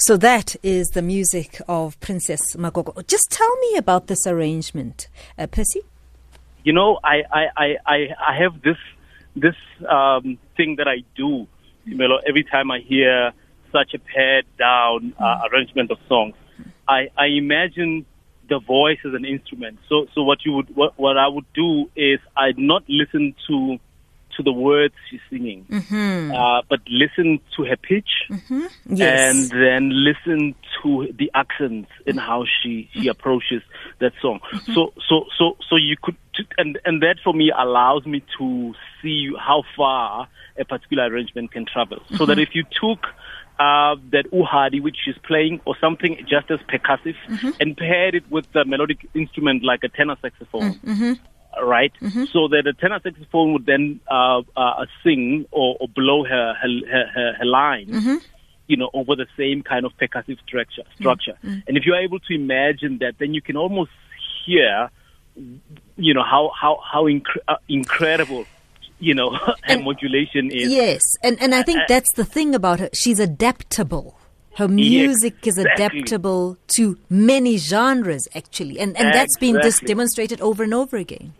So 0.00 0.16
that 0.16 0.56
is 0.62 0.88
the 0.90 1.02
music 1.02 1.60
of 1.68 1.98
Princess 2.00 2.54
Magogo. 2.56 3.04
Just 3.08 3.30
tell 3.30 3.54
me 3.58 3.76
about 3.76 4.06
this 4.06 4.26
arrangement, 4.26 5.08
uh, 5.36 5.46
Percy. 5.48 5.82
you 6.64 6.72
know, 6.72 6.98
I, 7.02 7.16
I, 7.32 7.46
I, 7.56 7.76
I, 7.86 7.98
I 8.30 8.36
have 8.42 8.62
this 8.62 8.76
this 9.36 9.56
um, 9.88 10.38
thing 10.56 10.76
that 10.76 10.88
I 10.88 11.02
do, 11.16 11.46
you 11.88 11.96
know, 11.96 12.20
every 12.26 12.44
time 12.44 12.70
I 12.70 12.80
hear 12.80 13.32
such 13.72 13.94
a 13.94 13.98
pared 13.98 14.46
down 14.58 15.14
uh, 15.18 15.48
arrangement 15.50 15.90
of 15.90 15.98
songs, 16.08 16.34
I, 16.86 17.08
I 17.16 17.26
imagine 17.26 18.06
the 18.48 18.60
voice 18.60 18.98
as 19.04 19.14
an 19.14 19.24
instrument. 19.24 19.78
So, 19.88 20.06
so 20.14 20.22
what 20.22 20.44
you 20.44 20.52
would, 20.52 20.74
what, 20.74 20.98
what 20.98 21.18
I 21.18 21.28
would 21.28 21.44
do 21.54 21.90
is 21.94 22.18
I'd 22.36 22.58
not 22.58 22.82
listen 22.88 23.34
to 23.48 23.78
to 24.38 24.42
the 24.42 24.52
words 24.52 24.94
she's 25.10 25.20
singing, 25.28 25.66
mm-hmm. 25.68 26.32
uh, 26.32 26.62
but 26.70 26.80
listen 26.88 27.40
to 27.56 27.64
her 27.64 27.76
pitch. 27.76 28.08
Mm-hmm. 28.30 28.66
Yes. 28.94 29.50
and 29.50 29.50
then 29.50 29.90
listen 29.92 30.54
to 30.82 31.12
the 31.18 31.30
accents 31.34 31.90
in 32.06 32.16
how 32.16 32.44
she 32.44 32.88
she 32.92 33.00
mm-hmm. 33.00 33.08
approaches 33.10 33.62
that 34.00 34.12
song. 34.22 34.40
So 34.74 34.94
so 35.08 35.24
so 35.36 35.56
so 35.68 35.76
you 35.76 35.96
could 36.00 36.16
and 36.56 36.78
and 36.84 37.02
that 37.02 37.16
for 37.22 37.34
me 37.34 37.52
allows 37.56 38.06
me 38.06 38.22
to 38.38 38.74
see 39.02 39.30
how 39.38 39.64
far 39.76 40.28
a 40.58 40.64
particular 40.64 41.04
arrangement 41.04 41.52
can 41.52 41.66
travel. 41.66 41.98
So 42.16 42.24
that 42.26 42.38
if 42.38 42.54
you 42.54 42.64
took 42.64 43.06
uh, 43.58 43.96
that 44.12 44.24
uhadi 44.32 44.80
which 44.80 44.96
she's 45.04 45.18
playing 45.26 45.60
or 45.64 45.76
something 45.80 46.16
just 46.28 46.50
as 46.50 46.60
percussive 46.60 47.16
and 47.60 47.76
paired 47.76 48.14
it 48.14 48.30
with 48.30 48.46
a 48.54 48.64
melodic 48.64 49.08
instrument 49.14 49.64
like 49.64 49.82
a 49.82 49.88
tenor 49.88 50.16
saxophone 50.22 50.78
right? 51.62 51.92
So 52.32 52.48
that 52.48 52.62
the 52.64 52.72
tenor 52.78 53.00
saxophone 53.02 53.52
would 53.52 53.66
then 53.66 54.00
uh, 54.10 54.42
uh, 54.56 54.86
sing 55.02 55.46
or, 55.50 55.76
or 55.80 55.88
blow 55.88 56.24
her 56.24 56.54
her, 56.54 56.68
her, 57.14 57.32
her, 57.38 57.44
line, 57.44 58.20
you 58.66 58.76
know, 58.76 58.90
over 58.92 59.16
the 59.16 59.26
same 59.36 59.62
kind 59.62 59.84
of 59.86 59.92
percussive 59.96 60.38
structure. 60.46 60.82
structure. 60.94 61.38
And 61.42 61.76
if 61.76 61.84
you're 61.86 61.96
able 62.00 62.18
to 62.20 62.34
imagine 62.34 62.98
that, 62.98 63.14
then 63.18 63.34
you 63.34 63.40
can 63.42 63.56
almost 63.56 63.90
hear, 64.44 64.90
you 65.96 66.14
know, 66.14 66.22
how 66.22 66.50
how 66.60 66.80
how 66.92 67.04
incre- 67.04 67.44
uh, 67.48 67.56
incredible, 67.68 68.44
you 68.98 69.14
know, 69.14 69.30
her 69.34 69.54
And- 69.64 69.84
modulation 69.84 70.50
is. 70.50 70.70
Yes, 70.70 71.02
and 71.22 71.40
and 71.40 71.54
I 71.54 71.62
think 71.62 71.78
Uh, 71.80 71.84
that's 71.88 72.12
the 72.14 72.24
thing 72.24 72.54
about 72.54 72.80
her. 72.80 72.90
She's 72.92 73.20
adaptable. 73.20 74.17
Her 74.58 74.66
music 74.66 75.46
is 75.46 75.56
exactly. 75.56 76.00
adaptable 76.00 76.56
to 76.76 76.98
many 77.08 77.58
genres, 77.58 78.26
actually, 78.34 78.80
and 78.80 78.96
and 78.98 79.14
that's 79.14 79.36
been 79.38 79.60
just 79.62 79.84
demonstrated 79.84 80.40
over 80.40 80.64
and 80.64 80.74
over 80.74 80.96
again. 80.96 81.32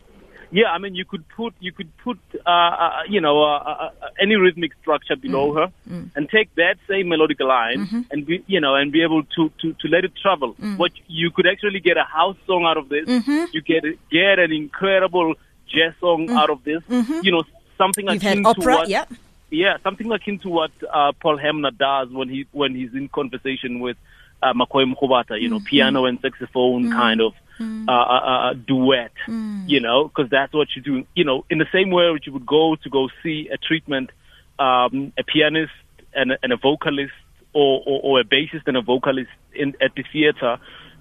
Yeah, 0.53 0.69
I 0.69 0.79
mean, 0.79 0.95
you 0.95 1.05
could 1.05 1.25
put 1.29 1.53
you 1.59 1.73
could 1.73 1.91
put 1.99 2.19
uh, 2.47 2.51
uh, 2.51 2.91
you 3.09 3.21
know 3.21 3.43
uh, 3.43 3.59
uh, 3.59 3.91
uh, 4.03 4.07
any 4.21 4.37
rhythmic 4.37 4.73
structure 4.81 5.17
below 5.17 5.53
her, 5.53 5.73
and 6.15 6.29
take 6.31 6.55
that 6.55 6.77
same 6.89 7.09
melodic 7.09 7.41
line 7.41 8.07
and 8.13 8.25
be 8.25 8.45
you 8.47 8.61
know 8.61 8.77
and 8.77 8.93
be 8.93 9.03
able 9.03 9.25
to 9.25 9.51
to, 9.63 9.73
to 9.73 9.89
let 9.89 10.05
it 10.05 10.13
travel. 10.23 10.55
What 10.77 10.93
you 11.09 11.33
could 11.33 11.49
actually 11.49 11.81
get 11.81 11.97
a 11.97 12.05
house 12.05 12.37
song 12.47 12.67
out 12.67 12.77
of 12.77 12.89
this. 12.89 13.09
You 13.53 13.63
get 13.63 13.83
get 14.13 14.39
an 14.39 14.53
incredible 14.53 15.35
jazz 15.67 15.93
song 15.99 16.31
out 16.31 16.51
of 16.51 16.63
this. 16.63 16.83
You 16.89 17.33
know 17.33 17.43
something 17.77 18.07
You've 18.07 18.23
akin 18.23 18.45
had 18.45 18.55
to 18.55 18.61
opera, 18.61 18.75
what 18.77 18.89
yeah. 18.89 19.07
Yeah, 19.51 19.79
something 19.83 20.11
akin 20.13 20.39
to 20.41 20.49
what 20.49 20.71
uh, 20.93 21.13
Paul 21.21 21.39
Hanmer 21.39 21.77
does 21.77 22.11
when 22.11 22.29
he 22.29 22.47
when 22.53 22.75
he's 22.75 22.93
in 22.95 23.09
conversation 23.09 23.81
with 23.81 23.97
uh, 24.43 24.53
McCoy 24.53 24.93
Mrubata, 24.93 25.41
you 25.41 25.49
know, 25.49 25.61
piano 25.61 26.05
and 26.05 26.21
saxophone 26.21 26.91
kind 26.91 27.21
of 27.21 27.33
uh, 27.89 27.93
uh, 27.93 28.51
uh, 28.51 28.53
duet, 28.55 29.13
you 29.67 29.81
know, 29.81 30.09
because 30.09 30.31
that's 30.31 30.53
what 30.53 30.69
you 30.77 30.83
do. 30.83 31.05
You 31.15 31.25
know, 31.25 31.45
in 31.51 31.59
the 31.59 31.67
same 31.73 31.91
way 31.91 32.05
that 32.13 32.27
you 32.27 32.33
would 32.33 32.47
go 32.47 32.77
to 32.77 32.91
go 32.91 33.09
see 33.23 33.49
a 33.53 33.57
treatment, 33.57 34.11
um, 34.59 35.13
a 35.19 35.25
pianist 35.25 35.73
and 36.15 36.33
a, 36.33 36.39
and 36.43 36.53
a 36.53 36.57
vocalist, 36.57 37.13
or, 37.53 37.83
or, 37.87 38.01
or 38.03 38.21
a 38.21 38.25
bassist 38.25 38.67
and 38.67 38.77
a 38.77 38.83
vocalist 38.83 39.31
in 39.55 39.75
at 39.81 39.95
the 39.97 40.05
theater. 40.13 40.59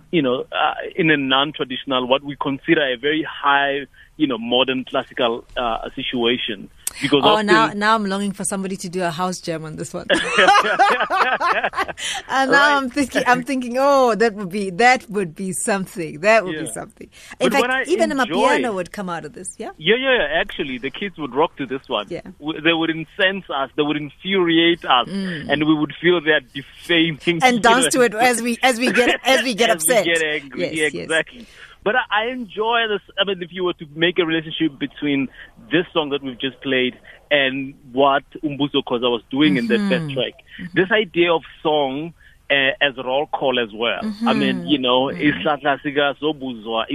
You 0.10 0.22
know, 0.22 0.46
uh, 0.52 0.74
in 0.96 1.12
a 1.12 1.18
non-traditional, 1.18 2.08
what 2.08 2.24
we 2.24 2.38
consider 2.42 2.82
a 2.82 2.96
very 2.96 3.24
high, 3.30 3.88
you 4.18 4.28
know, 4.28 4.38
modern 4.38 4.84
classical 4.84 5.46
uh, 5.56 5.90
situation. 5.96 6.70
Because 7.02 7.22
Oh, 7.24 7.42
now 7.42 7.68
now 7.74 7.96
I'm 7.96 8.06
longing 8.06 8.32
for 8.32 8.44
somebody 8.44 8.76
to 8.78 8.90
do 8.90 9.04
a 9.04 9.12
house 9.12 9.40
jam 9.40 9.66
on 9.66 9.76
this 9.76 9.94
one. 9.94 10.08
and 10.10 10.18
now 12.52 12.78
I'm 12.78 12.90
thinking, 12.90 13.24
I'm 13.28 13.44
thinking, 13.44 13.76
oh, 13.80 14.16
that 14.16 14.34
would 14.34 14.50
be 14.50 14.70
that 14.72 15.08
would 15.10 15.36
be 15.36 15.52
something. 15.54 16.22
That 16.22 16.46
would 16.46 16.58
be 16.58 16.68
something. 16.72 17.10
In 17.40 17.52
But 17.52 17.62
fact, 17.70 17.88
even 17.90 18.12
a 18.12 18.22
enjoy- 18.22 18.34
piano 18.48 18.74
would 18.74 18.92
come 18.92 19.10
out 19.10 19.26
of 19.26 19.34
this. 19.34 19.54
Yeah. 19.58 19.72
Yeah, 19.78 19.96
yeah, 20.00 20.18
yeah. 20.18 20.42
Actually, 20.42 20.78
the 20.80 20.90
kids 20.90 21.18
would 21.18 21.36
rock 21.36 21.56
to 21.58 21.66
this 21.66 21.88
one. 21.88 22.08
Yeah. 22.10 22.22
They 22.40 22.74
would 22.74 22.90
incense 22.90 23.46
us. 23.50 23.70
They 23.76 23.84
would 23.84 23.98
infuriate 23.98 24.84
us, 24.86 25.08
and 25.10 25.64
we 25.66 25.74
would 25.74 25.94
feel 26.02 26.20
they're 26.22 26.40
defaming. 26.40 27.18
Mm. 27.20 27.40
And 27.44 27.62
dance 27.70 27.88
to 27.94 28.02
it 28.02 28.14
as 28.16 28.42
we 28.42 28.58
as 28.64 28.80
we 28.80 28.92
get 28.92 29.20
as 29.24 29.44
we 29.44 29.54
get 29.54 29.70
as 29.70 29.76
upset. 29.76 30.06
We 30.06 30.14
get 30.14 30.24
angry. 30.24 30.76
Yes, 30.76 30.94
yeah, 30.94 31.06
yes. 31.08 31.46
But 31.88 31.96
I, 31.96 32.24
I 32.24 32.32
enjoy 32.34 32.80
this. 32.90 33.00
I 33.18 33.24
mean, 33.24 33.42
if 33.42 33.52
you 33.54 33.64
were 33.64 33.74
to 33.76 33.86
make 33.96 34.20
a 34.20 34.26
relationship 34.26 34.78
between 34.78 35.30
this 35.72 35.86
song 35.94 36.10
that 36.10 36.22
we've 36.22 36.38
just 36.40 36.60
played 36.62 36.96
and 37.32 37.76
what 37.94 38.24
uMbuso 38.44 38.84
Khoza 38.86 39.10
was 39.10 39.24
doing 39.32 39.56
in 39.56 39.68
that 39.68 39.80
Mm-hmm. 39.80 39.88
first 39.88 40.10
track, 40.14 40.34
this 40.74 40.92
idea 40.92 41.32
of 41.32 41.44
song 41.64 42.14
uh, 42.50 42.72
as 42.82 42.96
roll 42.98 43.28
call 43.28 43.60
as 43.60 43.74
well. 43.74 44.00
I 44.26 44.34
mean, 44.34 44.58
Mm-hmm. 44.58 44.66
you 44.68 44.78
know, 44.78 45.06
Islatla 45.08 45.82
Siga 45.82 46.18
Sobhuza, 46.20 46.86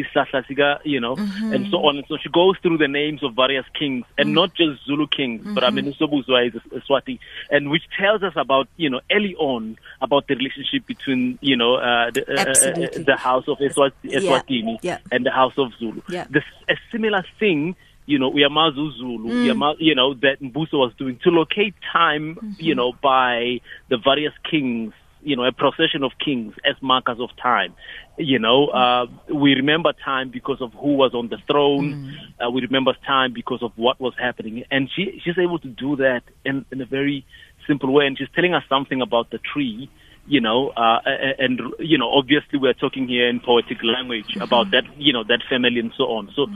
Siga, 0.49 0.79
you 0.85 0.99
know, 1.01 1.17
Mm-hmm. 1.17 1.53
and 1.53 1.67
so 1.71 1.79
on. 1.87 1.99
And 1.99 2.07
so 2.09 2.17
she 2.17 2.29
goes 2.31 2.57
through 2.63 2.79
the 2.79 2.89
names 2.89 3.23
of 3.23 3.35
various 3.35 3.67
kings, 3.79 4.05
and 4.17 4.33
not 4.35 4.55
just 4.55 4.85
Zulu 4.87 5.07
kings, 5.09 5.43
but 5.55 5.63
I 5.65 5.71
mean, 5.71 5.85
Mm-hmm. 5.87 6.03
Sobhuza 6.03 6.49
is 6.49 6.55
a, 6.73 6.77
a 6.77 6.81
Swati, 6.81 7.19
and 7.51 7.71
which 7.71 7.83
tells 7.99 8.23
us 8.23 8.33
about, 8.37 8.69
you 8.77 8.89
know, 8.91 9.01
early 9.11 9.35
on 9.37 9.77
about 10.01 10.27
the 10.27 10.35
relationship 10.37 10.87
between, 10.87 11.39
you 11.43 11.57
know, 11.57 11.75
uh, 11.77 12.11
the, 12.11 12.23
uh, 12.31 12.99
uh, 13.01 13.05
the 13.05 13.17
house 13.17 13.47
of 13.49 13.59
Eswat- 13.59 13.93
Yeah, 14.03 14.77
yeah. 14.83 14.99
and 15.11 15.27
the 15.27 15.31
house 15.31 15.55
of 15.59 15.73
Zulu. 15.79 16.01
Yeah. 16.09 16.27
This, 16.31 16.45
a 16.69 16.77
similar 16.91 17.25
thing, 17.39 17.77
you 18.07 18.19
know, 18.19 18.31
Uyamazi 18.33 18.97
Zulu, 18.99 19.29
Mm. 19.29 19.47
Uyama- 19.47 19.77
you 19.79 19.95
know, 19.95 20.15
that 20.15 20.41
Mbuso 20.41 20.75
was 20.75 20.93
doing 20.99 21.19
to 21.25 21.31
locate 21.31 21.75
time, 21.93 22.35
Mm-hmm. 22.37 22.53
you 22.59 22.75
know, 22.75 22.93
by 23.03 23.61
the 23.91 23.97
various 23.99 24.33
kings, 24.51 24.93
you 25.23 25.37
know, 25.37 25.45
a 25.45 25.53
procession 25.53 26.03
of 26.03 26.13
kings 26.25 26.55
as 26.65 26.75
markers 26.81 27.19
of 27.21 27.31
time. 27.41 27.75
You 28.19 28.39
know, 28.39 28.69
uh, 28.69 29.07
we 29.33 29.55
remember 29.55 29.93
time 30.05 30.31
because 30.31 30.61
of 30.61 30.73
who 30.73 30.95
was 30.95 31.15
on 31.15 31.29
the 31.29 31.39
throne. 31.51 31.93
Mm. 32.41 32.47
Uh, 32.47 32.51
we 32.51 32.63
remember 32.63 32.93
time 33.07 33.33
because 33.33 33.63
of 33.63 33.73
what 33.77 34.01
was 34.01 34.15
happening. 34.19 34.65
And 34.71 34.91
she, 34.95 35.21
she's 35.25 35.39
able 35.39 35.59
to 35.61 35.69
do 35.69 35.97
that 35.97 36.23
in, 36.45 36.65
in 36.71 36.81
a 36.81 36.87
very 36.87 37.25
simple 37.67 37.93
way. 37.93 38.07
And 38.07 38.19
she's 38.19 38.29
telling 38.35 38.55
us 38.55 38.65
something 38.69 39.01
about 39.01 39.31
the 39.31 39.39
tree 39.39 39.91
you 40.27 40.41
know, 40.41 40.69
uh, 40.71 41.01
and 41.39 41.61
you 41.81 41.99
know, 41.99 42.09
obviously 42.11 42.59
we're 42.59 42.75
talking 42.75 43.09
here 43.09 43.29
in 43.29 43.41
poetic 43.41 43.79
language 43.83 44.37
about 44.41 44.71
that, 44.71 44.85
you 44.97 45.13
know, 45.13 45.25
that 45.25 45.41
family 45.51 45.81
and 45.81 45.93
so 45.97 46.05
on. 46.05 46.31
So, 46.37 46.47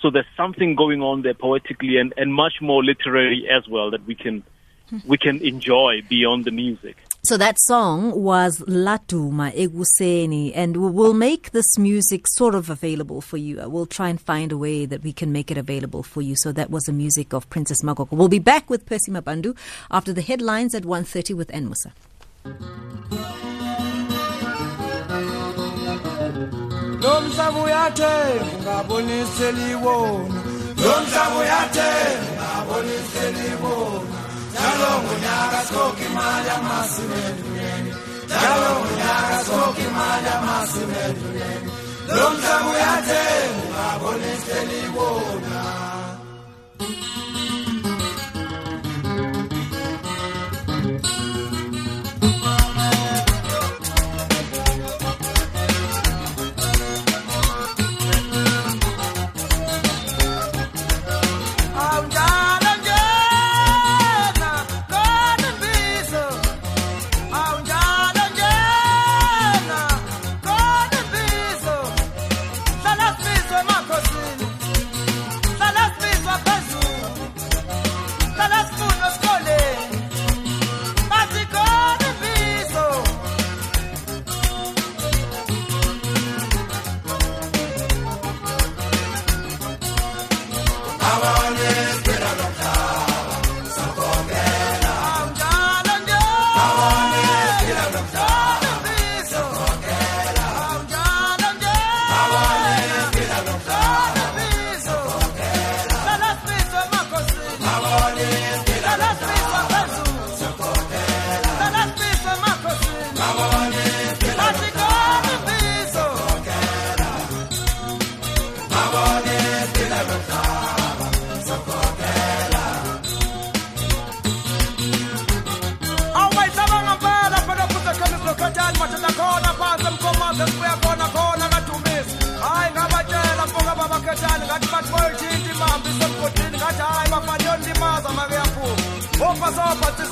so 0.00 0.10
there's 0.10 0.26
something 0.36 0.76
going 0.76 1.02
on 1.02 1.22
there 1.22 1.34
poetically 1.34 1.96
and, 1.96 2.14
and 2.16 2.32
much 2.32 2.54
more 2.60 2.84
literary 2.84 3.48
as 3.50 3.66
well 3.68 3.90
that 3.90 4.06
we 4.06 4.14
can, 4.14 4.44
we 5.04 5.18
can 5.18 5.44
enjoy 5.44 6.02
beyond 6.08 6.44
the 6.44 6.52
music. 6.52 6.96
So 7.26 7.36
that 7.38 7.58
song 7.58 8.22
was 8.22 8.60
Ladume 8.68 9.50
Ekuseni, 9.52 10.52
and 10.54 10.76
we 10.76 10.88
will 10.88 11.12
make 11.12 11.50
this 11.50 11.76
music 11.76 12.28
sort 12.28 12.54
of 12.54 12.70
available 12.70 13.20
for 13.20 13.36
you. 13.36 13.60
Uh, 13.60 13.68
We'll 13.68 13.86
try 13.86 14.10
and 14.10 14.20
find 14.20 14.52
a 14.52 14.56
way 14.56 14.86
that 14.86 15.02
we 15.02 15.12
can 15.12 15.32
make 15.32 15.50
it 15.50 15.58
available 15.58 16.04
for 16.04 16.22
you. 16.22 16.36
So 16.36 16.52
that 16.52 16.70
was 16.70 16.84
the 16.84 16.92
music 16.92 17.32
of 17.34 17.50
Princess 17.50 17.82
Magogo. 17.82 18.12
We'll 18.12 18.28
be 18.28 18.38
back 18.38 18.70
with 18.70 18.86
Percy 18.86 19.10
Mabandu 19.10 19.56
after 19.90 20.12
the 20.12 20.22
headlines 20.22 20.72
at 20.72 20.84
1.30 20.84 21.34
with 21.36 21.50
N. 21.50 21.64
Musa. 21.66 21.90
lo 27.02 27.20
mhlaba 27.20 27.62
uyathenga 27.62 28.44
ungabonise 28.58 29.52
liwona 29.52 30.42
lo 30.84 30.94
mhlaba 31.02 31.36
uyathenga 31.40 32.30
ungabonise 32.32 33.24
liwona 33.32 34.25
njalo 34.25 34.25
ngonyaka 34.25 34.25
sikhokha 34.25 34.25
imali 36.56 36.68
yamasimenduleni 36.68 37.92
njalo 38.26 38.70
ngonyaka 38.80 39.36
sikhokha 39.44 39.82
imali 39.88 40.26
yamasimenduleni 40.32 41.70
lo 42.16 42.26
mhlaba 42.30 42.70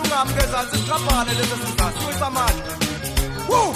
ngezantsi 0.02 0.76
sikrabhane 0.76 1.32
leso 1.38 1.56
sizasi 1.62 1.98
siwisamandla 1.98 2.64
Woo! 3.48 3.74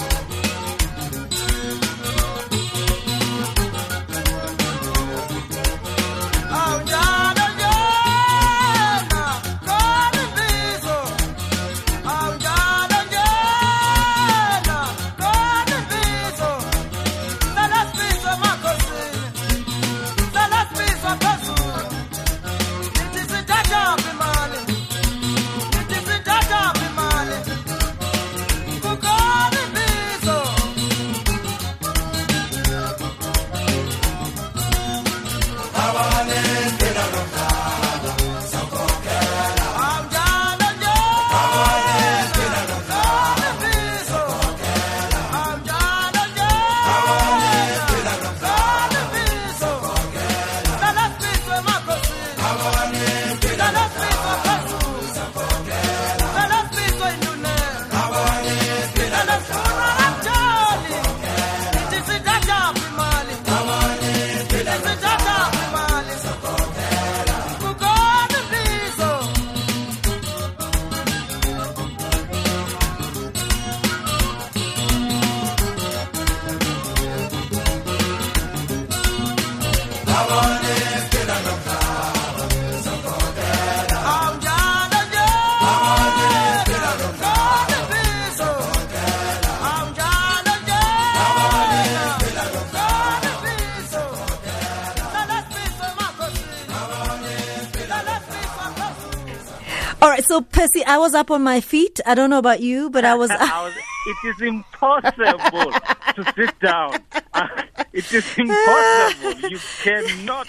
All 100.00 100.08
right, 100.08 100.24
so 100.24 100.40
Percy, 100.40 100.84
I 100.84 100.98
was 100.98 101.12
up 101.14 101.30
on 101.30 101.42
my 101.42 101.60
feet. 101.60 101.98
I 102.06 102.14
don't 102.14 102.30
know 102.30 102.38
about 102.38 102.60
you, 102.60 102.88
but 102.88 103.04
I 103.04 103.14
was. 103.14 103.30
I 103.32 103.64
was- 103.64 103.74
it 104.06 104.16
is 104.28 104.40
impossible 104.40 105.72
to 106.14 106.32
sit 106.34 106.58
down. 106.60 106.98
it 107.98 108.12
is 108.12 108.38
impossible. 108.38 109.50
You 109.50 109.58
cannot 109.82 110.46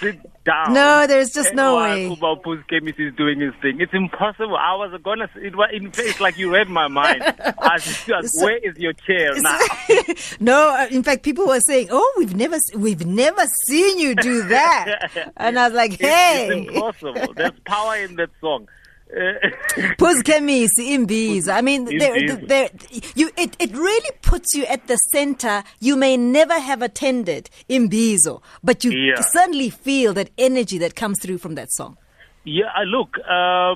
sit 0.00 0.20
down. 0.44 0.74
No, 0.74 1.06
there's 1.06 1.30
just 1.30 1.54
no 1.54 1.76
way. 1.76 2.08
Kuba 2.08 2.36
Kemis 2.70 2.98
is 2.98 3.14
doing 3.16 3.40
his 3.40 3.54
thing. 3.62 3.80
It's 3.80 3.94
impossible. 3.94 4.56
I 4.56 4.74
was 4.74 5.00
gonna. 5.02 5.28
It 5.36 5.56
was 5.56 5.70
in 5.72 5.90
face 5.92 6.20
like 6.20 6.36
you 6.36 6.52
read 6.52 6.68
my 6.68 6.88
mind. 6.88 7.22
I 7.22 7.52
was 7.74 8.04
just, 8.04 8.42
where 8.42 8.58
is 8.58 8.76
your 8.76 8.92
chair 8.92 9.32
now? 9.36 9.58
no, 10.40 10.76
uh, 10.78 10.86
in 10.90 11.02
fact, 11.02 11.22
people 11.22 11.46
were 11.46 11.60
saying, 11.60 11.88
"Oh, 11.90 12.14
we've 12.18 12.34
never, 12.34 12.58
we've 12.76 13.06
never 13.06 13.46
seen 13.66 13.98
you 13.98 14.14
do 14.14 14.48
that," 14.48 15.32
and 15.36 15.58
I 15.58 15.68
was 15.68 15.74
like, 15.74 15.94
It's, 15.94 16.02
"Hey, 16.02 16.48
it's 16.50 16.68
impossible. 16.68 17.32
There's 17.34 17.58
power 17.64 17.96
in 17.96 18.16
that 18.16 18.30
song. 18.40 18.68
Phuzekhemisi, 19.98 20.92
imbizo. 20.94 21.52
I 21.52 21.60
mean, 21.62 21.84
there, 21.84 22.14
Imbizo. 22.16 22.48
there, 22.48 22.70
you, 23.14 23.30
it, 23.36 23.56
it 23.58 23.72
really 23.76 24.10
puts 24.22 24.54
you 24.54 24.64
at 24.66 24.86
the 24.86 24.96
center. 25.12 25.64
You 25.80 25.96
may 25.96 26.16
never 26.16 26.58
have 26.58 26.82
attended 26.82 27.50
imbizo, 27.68 28.42
but 28.62 28.84
you 28.84 28.92
Yeah. 28.92 29.20
certainly 29.20 29.70
feel 29.70 30.14
that 30.14 30.30
energy 30.38 30.78
that 30.78 30.94
comes 30.94 31.18
through 31.20 31.38
from 31.38 31.54
that 31.56 31.72
song. 31.72 31.96
Yeah, 32.44 32.64
uh, 32.74 32.84
look, 32.84 33.18
uh, 33.18 33.74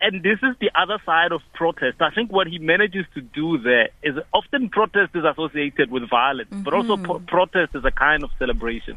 and 0.00 0.22
this 0.22 0.38
is 0.42 0.56
the 0.60 0.70
other 0.74 0.98
side 1.04 1.30
of 1.30 1.42
protest. 1.52 2.00
I 2.00 2.08
think 2.10 2.32
what 2.32 2.46
he 2.46 2.58
manages 2.58 3.04
to 3.14 3.20
do 3.20 3.58
there 3.58 3.90
is 4.02 4.14
often 4.32 4.70
protest 4.70 5.14
is 5.14 5.24
associated 5.24 5.90
with 5.90 6.08
violence, 6.08 6.48
but 6.50 6.72
also 6.72 6.96
pro- 6.96 7.18
protest 7.18 7.74
is 7.74 7.84
a 7.84 7.90
kind 7.90 8.24
of 8.24 8.30
celebration. 8.38 8.96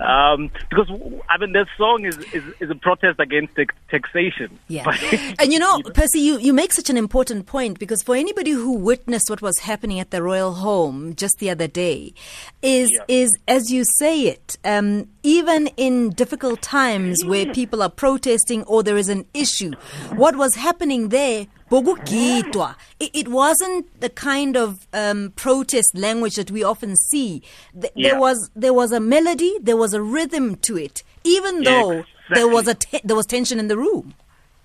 Um, 0.00 0.50
because, 0.70 0.88
I 1.28 1.38
mean, 1.38 1.52
that 1.52 1.66
song 1.76 2.04
is, 2.04 2.16
is, 2.32 2.44
is 2.60 2.70
a 2.70 2.76
protest 2.76 3.18
against 3.18 3.56
tax- 3.56 3.74
taxation. 3.90 4.56
Yeah. 4.68 4.84
But- 4.84 5.02
and 5.40 5.52
you 5.52 5.58
know, 5.58 5.80
Percy, 5.92 6.20
you, 6.20 6.38
you 6.38 6.52
make 6.52 6.72
such 6.72 6.88
an 6.88 6.96
important 6.96 7.46
point 7.46 7.78
because 7.80 8.04
for 8.04 8.14
anybody 8.14 8.52
who 8.52 8.72
witnessed 8.72 9.28
what 9.28 9.42
was 9.42 9.58
happening 9.58 9.98
at 9.98 10.12
the 10.12 10.22
royal 10.22 10.54
home 10.54 11.14
just 11.16 11.38
the 11.38 11.50
other 11.50 11.66
day, 11.66 12.14
is 12.62 12.88
Yeah. 12.92 13.04
is 13.08 13.36
as 13.48 13.70
you 13.72 13.82
say 13.98 14.22
it, 14.28 14.58
um, 14.64 15.08
even 15.26 15.66
in 15.76 16.10
difficult 16.10 16.62
times 16.62 17.24
where 17.24 17.46
people 17.52 17.82
are 17.82 17.88
protesting 17.90 18.62
or 18.64 18.82
there 18.84 18.96
is 18.96 19.08
an 19.08 19.24
issue, 19.34 19.72
what 20.14 20.36
was 20.36 20.54
happening 20.54 21.08
there? 21.08 21.46
bokugidwa. 21.68 22.76
It, 23.00 23.10
it 23.12 23.28
wasn't 23.28 24.00
the 24.00 24.08
kind 24.08 24.56
of 24.56 24.86
um, 24.92 25.32
protest 25.34 25.96
language 25.96 26.36
that 26.36 26.48
we 26.52 26.62
often 26.62 26.94
see. 26.94 27.42
Th- 27.72 27.92
There 27.96 28.14
Yeah. 28.14 28.18
was 28.26 28.50
there 28.54 28.72
was 28.72 28.92
a 28.92 29.00
melody, 29.00 29.52
there 29.60 29.76
was 29.76 29.92
a 29.92 30.00
rhythm 30.00 30.54
to 30.66 30.76
it, 30.78 31.02
even 31.24 31.54
Yeah, 31.64 31.70
though 31.70 32.04
there 32.36 32.46
was 32.46 32.68
a 32.68 32.74
te- 32.74 33.00
there 33.02 33.16
was 33.16 33.26
tension 33.26 33.58
in 33.58 33.66
the 33.66 33.76
room. 33.76 34.14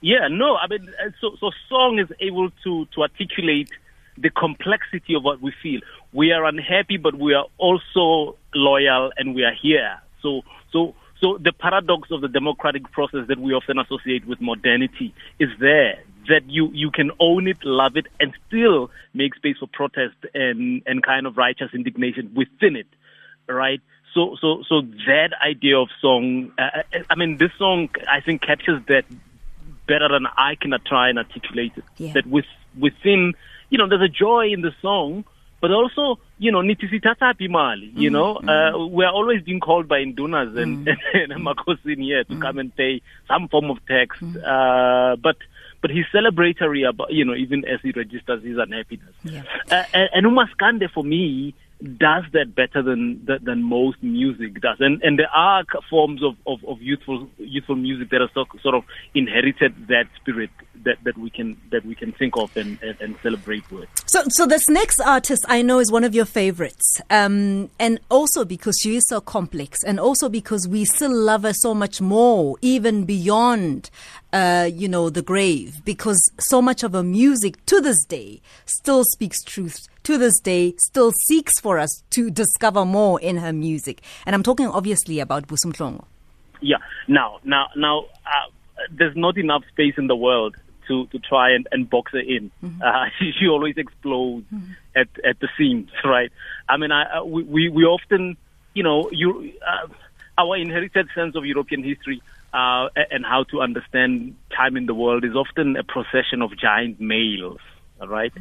Yeah, 0.01 0.27
no, 0.29 0.57
I 0.57 0.67
mean, 0.67 0.87
uh, 1.03 1.09
so, 1.19 1.27
so 1.39 1.49
song 1.69 1.97
is 1.99 2.09
able 2.19 2.49
to, 2.63 2.85
to 2.93 3.01
articulate 3.01 3.69
the 4.17 4.29
complexity 4.29 5.13
of 5.15 5.23
what 5.23 5.41
we 5.41 5.51
feel. 5.63 5.79
We 6.13 6.31
are 6.31 6.43
unhappy, 6.45 6.97
but 6.97 7.15
we 7.15 7.33
are 7.33 7.45
also 7.57 8.35
loyal 8.53 9.11
and 9.17 9.33
we 9.33 9.43
are 9.43 9.53
here. 9.67 9.93
So, 10.21 10.41
so, 10.71 10.95
so 11.19 11.37
the 11.37 11.51
paradox 11.51 12.09
of 12.11 12.21
the 12.21 12.27
democratic 12.27 12.91
process 12.91 13.27
that 13.27 13.39
we 13.39 13.53
often 13.53 13.79
associate 13.79 14.25
with 14.27 14.41
modernity 14.41 15.13
is 15.39 15.49
there. 15.59 16.03
That 16.27 16.47
you, 16.47 16.69
you 16.71 16.91
can 16.91 17.09
own 17.19 17.47
it, 17.47 17.57
love 17.63 17.97
it, 17.97 18.05
and 18.19 18.31
still 18.47 18.91
make 19.13 19.33
space 19.35 19.57
for 19.57 19.67
protest 19.67 20.15
and, 20.35 20.83
and 20.85 21.03
kind 21.03 21.25
of 21.25 21.35
righteous 21.35 21.69
indignation 21.73 22.31
within 22.35 22.75
it, 22.75 22.85
right? 23.47 23.81
So, 24.13 24.37
so, 24.39 24.63
so 24.69 24.81
that 25.07 25.29
idea 25.43 25.79
of 25.79 25.89
song, 25.99 26.51
uh, 26.59 26.83
I 27.09 27.15
mean, 27.15 27.37
this 27.37 27.49
song, 27.57 27.89
I 28.07 28.21
think, 28.21 28.41
captures 28.43 28.81
that 28.87 29.05
better 29.87 30.09
than 30.09 30.27
I 30.37 30.55
can 30.55 30.73
try 30.85 31.09
and 31.09 31.17
articulate 31.17 31.73
it. 31.75 31.83
Yeah. 31.97 32.13
That 32.13 32.27
with 32.27 32.45
within, 32.79 33.33
you 33.69 33.77
know, 33.77 33.89
there's 33.89 34.03
a 34.03 34.07
joy 34.07 34.51
in 34.53 34.61
the 34.61 34.73
song, 34.81 35.25
but 35.59 35.71
also, 35.71 36.19
you 36.41 36.51
know, 36.51 36.63
nitisitata 36.63 37.35
pimali, 37.35 37.91
you 37.93 38.09
know, 38.09 38.37
uh, 38.37 38.87
we're 38.87 39.07
always 39.07 39.43
being 39.43 39.59
called 39.59 39.87
by 39.87 39.99
indunas 39.99 40.57
and, 40.57 40.87
and 41.13 41.33
Makosin 41.33 42.01
here 42.01 42.23
to 42.23 42.39
come 42.39 42.57
and 42.57 42.75
pay 42.75 42.99
some 43.27 43.47
form 43.47 43.69
of 43.69 43.77
tax. 43.85 44.19
Uh, 44.23 45.15
but 45.21 45.37
but 45.81 45.91
he's 45.91 46.05
celebratory 46.11 46.87
about, 46.89 47.13
you 47.13 47.25
know, 47.25 47.35
even 47.35 47.63
as 47.65 47.79
he 47.83 47.91
registers 47.91 48.43
his 48.43 48.57
unhappiness. 48.57 49.13
Yeah. 49.23 49.43
Uh, 49.69 49.83
and, 49.93 50.09
and 50.15 50.25
Umaskandi 50.25 50.89
for 50.91 51.03
me 51.03 51.53
does 51.81 52.23
that 52.33 52.53
better 52.53 52.83
than 52.83 53.25
than, 53.25 53.63
most 53.63 54.01
music 54.03 54.61
does, 54.61 54.77
and 54.79 55.01
and 55.01 55.17
there 55.17 55.29
are 55.29 55.63
forms 55.89 56.23
of, 56.23 56.35
of, 56.45 56.63
of 56.65 56.81
youthful 56.81 57.27
youthful 57.37 57.75
music 57.75 58.09
that 58.11 58.21
are 58.21 58.29
so, 58.33 58.45
sort 58.61 58.75
of 58.75 58.83
inherited 59.15 59.87
that 59.87 60.05
spirit 60.19 60.51
that, 60.83 60.97
that 61.03 61.17
we 61.17 61.29
can 61.29 61.57
that 61.71 61.85
we 61.85 61.95
can 61.95 62.11
think 62.11 62.37
of 62.37 62.55
and, 62.55 62.77
and, 62.81 62.99
and 63.01 63.15
celebrate 63.23 63.69
with. 63.71 63.89
So, 64.05 64.23
so 64.29 64.45
this 64.45 64.69
next 64.69 64.99
artist 64.99 65.45
I 65.47 65.61
know 65.61 65.79
is 65.79 65.91
one 65.91 66.03
of 66.03 66.13
your 66.13 66.25
favorites, 66.25 67.01
um, 67.09 67.69
and 67.79 67.99
also 68.09 68.45
because 68.45 68.77
she 68.81 68.95
is 68.95 69.05
so 69.07 69.19
complex, 69.19 69.83
and 69.83 69.99
also 69.99 70.29
because 70.29 70.67
we 70.67 70.85
still 70.85 71.15
love 71.15 71.43
her 71.43 71.53
so 71.53 71.73
much 71.73 71.99
more, 71.99 72.57
even 72.61 73.05
beyond, 73.05 73.89
uh, 74.33 74.69
you 74.71 74.87
know, 74.87 75.09
the 75.09 75.21
grave. 75.21 75.83
Because 75.85 76.31
so 76.39 76.61
much 76.61 76.83
of 76.83 76.93
her 76.93 77.03
music 77.03 77.63
to 77.67 77.81
this 77.81 78.03
day 78.05 78.41
still 78.65 79.03
speaks 79.03 79.43
truth. 79.43 79.87
To 80.03 80.17
this 80.17 80.39
day, 80.39 80.73
still 80.77 81.11
seeks 81.27 81.59
for 81.59 81.77
us 81.77 82.03
to 82.11 82.31
discover 82.31 82.85
more 82.85 83.21
in 83.21 83.37
her 83.37 83.53
music, 83.53 84.01
and 84.25 84.33
I'm 84.33 84.41
talking 84.41 84.65
obviously 84.67 85.19
about 85.19 85.47
Busi 85.47 85.71
Mhlongo. 85.71 86.05
Yeah. 86.59 86.77
Now, 87.07 87.39
now, 87.43 87.67
now, 87.75 88.05
uh, 88.25 88.49
there's 88.89 89.15
not 89.15 89.37
enough 89.37 89.63
space 89.71 89.95
in 89.97 90.07
the 90.07 90.15
world 90.15 90.55
to, 90.87 91.07
to 91.07 91.19
try 91.19 91.51
and, 91.51 91.67
and 91.71 91.89
box 91.89 92.11
her 92.13 92.19
in. 92.19 92.51
Uh, 92.63 93.05
she, 93.17 93.31
she 93.39 93.47
always 93.47 93.77
explodes 93.77 94.45
at, 94.95 95.07
at 95.25 95.39
the 95.39 95.49
seams, 95.57 95.91
right? 96.03 96.31
I 96.67 96.77
mean, 96.77 96.91
I, 96.91 97.19
uh, 97.19 97.23
we, 97.23 97.43
we, 97.43 97.69
we 97.69 97.83
often, 97.83 98.37
you 98.73 98.83
know, 98.83 99.09
you, 99.11 99.53
uh, 99.67 99.87
our 100.37 100.57
inherited 100.57 101.09
sense 101.13 101.35
of 101.35 101.45
European 101.45 101.83
history 101.83 102.21
uh, 102.53 102.89
and 103.09 103.25
how 103.25 103.45
to 103.51 103.61
understand 103.61 104.35
time 104.55 104.75
in 104.75 104.85
the 104.85 104.93
world 104.93 105.23
is 105.23 105.35
often 105.35 105.75
a 105.77 105.83
procession 105.83 106.41
of 106.41 106.51
giant 106.57 106.99
males, 106.99 107.59
all 107.99 108.07
right? 108.07 108.33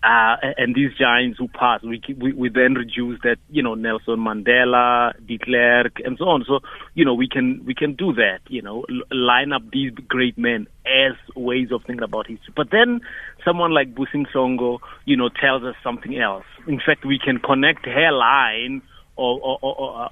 Uh, 0.00 0.36
and 0.56 0.76
these 0.76 0.94
giants 0.96 1.38
who 1.38 1.48
pass, 1.48 1.82
we, 1.82 2.00
we 2.16 2.32
we 2.32 2.48
then 2.48 2.74
reduce 2.74 3.20
that, 3.24 3.36
you 3.50 3.64
know, 3.64 3.74
Nelson 3.74 4.16
Mandela, 4.16 5.12
De 5.26 5.38
Klerk, 5.38 5.98
and 6.04 6.16
so 6.16 6.26
on. 6.26 6.44
So, 6.46 6.60
you 6.94 7.04
know, 7.04 7.14
we 7.14 7.28
can 7.28 7.64
we 7.66 7.74
can 7.74 7.94
do 7.94 8.12
that, 8.12 8.38
you 8.46 8.62
know, 8.62 8.84
l- 8.88 9.02
line 9.10 9.52
up 9.52 9.62
these 9.72 9.90
great 10.06 10.38
men 10.38 10.68
as 10.86 11.16
ways 11.34 11.72
of 11.72 11.82
thinking 11.84 12.04
about 12.04 12.28
history. 12.28 12.54
But 12.54 12.68
then 12.70 13.00
someone 13.44 13.72
like 13.72 13.92
Busi 13.92 14.24
Mhlongo, 14.24 14.78
you 15.04 15.16
know, 15.16 15.30
tells 15.30 15.64
us 15.64 15.74
something 15.82 16.16
else. 16.16 16.44
In 16.68 16.78
fact, 16.78 17.04
we 17.04 17.18
can 17.18 17.40
connect 17.40 17.84
her 17.84 18.12
line 18.12 18.82
of, 19.18 19.40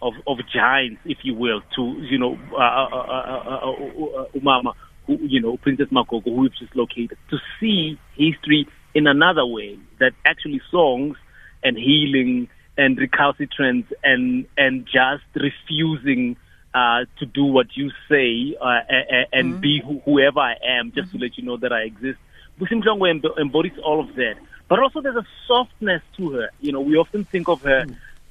of, 0.03 0.15
of, 0.27 0.39
giants, 0.53 1.01
if 1.05 1.19
you 1.23 1.35
will, 1.35 1.63
to, 1.77 1.83
you 2.03 2.19
know, 2.19 2.37
uh, 2.53 2.59
uh, 2.59 4.21
uh, 4.21 4.25
Umama, 4.37 4.73
who, 5.07 5.19
you 5.23 5.41
know, 5.41 5.57
Princess 5.59 5.87
Magogo, 5.93 6.25
who 6.25 6.33
we've 6.43 6.57
just 6.59 6.75
located, 6.75 7.17
to 7.31 7.39
see 7.61 7.99
history 8.17 8.67
in 8.95 9.07
another 9.07 9.47
way, 9.47 9.79
that 10.01 10.13
actually 10.25 10.61
songs 10.71 11.17
and 11.63 11.77
healing 11.77 12.49
and 12.77 12.99
recalcitrance 12.99 13.87
and, 14.03 14.47
and 14.57 14.85
just 14.87 15.25
refusing 15.35 16.37
uh, 16.75 17.05
to 17.19 17.27
do 17.27 17.45
what 17.45 17.69
you 17.75 17.91
say 18.11 18.57
uh, 18.61 18.81
a- 18.91 19.07
a- 19.11 19.27
and 19.33 19.61
be 19.61 19.81
who, 19.85 20.01
whoever 20.05 20.41
I 20.41 20.57
am, 20.67 20.93
just 20.95 21.11
to 21.13 21.19
let 21.19 21.39
you 21.39 21.45
know 21.45 21.57
that 21.59 21.73
I 21.73 21.83
exist. 21.83 22.19
Busi 22.61 22.83
Mhlongo 22.83 23.39
embodies 23.39 23.73
all 23.85 24.01
of 24.01 24.15
that. 24.17 24.35
But 24.69 24.81
also 24.81 25.01
there's 25.01 25.17
a 25.17 25.27
softness 25.47 26.03
to 26.17 26.31
her. 26.33 26.51
You 26.61 26.73
know, 26.73 26.81
we 26.81 26.97
often 26.97 27.25
think 27.25 27.49
of 27.49 27.61
her 27.63 27.87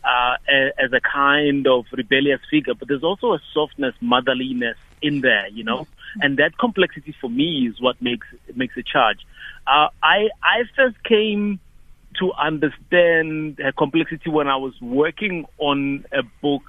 uh, 0.05 0.35
as 0.77 0.93
a 0.93 1.01
kind 1.01 1.67
of 1.67 1.85
rebellious 1.91 2.41
figure, 2.49 2.73
but 2.73 2.87
there's 2.87 3.03
also 3.03 3.33
a 3.33 3.39
softness, 3.53 3.95
motherliness 4.01 4.77
in 5.01 5.21
there, 5.21 5.47
you 5.49 5.63
know? 5.63 5.87
And 6.21 6.37
that 6.37 6.57
complexity 6.57 7.15
for 7.19 7.29
me 7.29 7.67
is 7.67 7.81
what 7.81 8.01
makes 8.01 8.27
makes 8.55 8.77
a 8.77 8.83
charge. 8.83 9.19
Uh, 9.67 9.89
I 10.01 10.29
I 10.41 10.63
first 10.75 11.03
came 11.03 11.59
to 12.19 12.31
understand 12.33 13.59
her 13.59 13.73
complexity 13.73 14.29
when 14.29 14.47
I 14.47 14.55
was 14.55 14.73
working 14.81 15.45
on 15.57 16.05
a 16.13 16.23
book, 16.41 16.63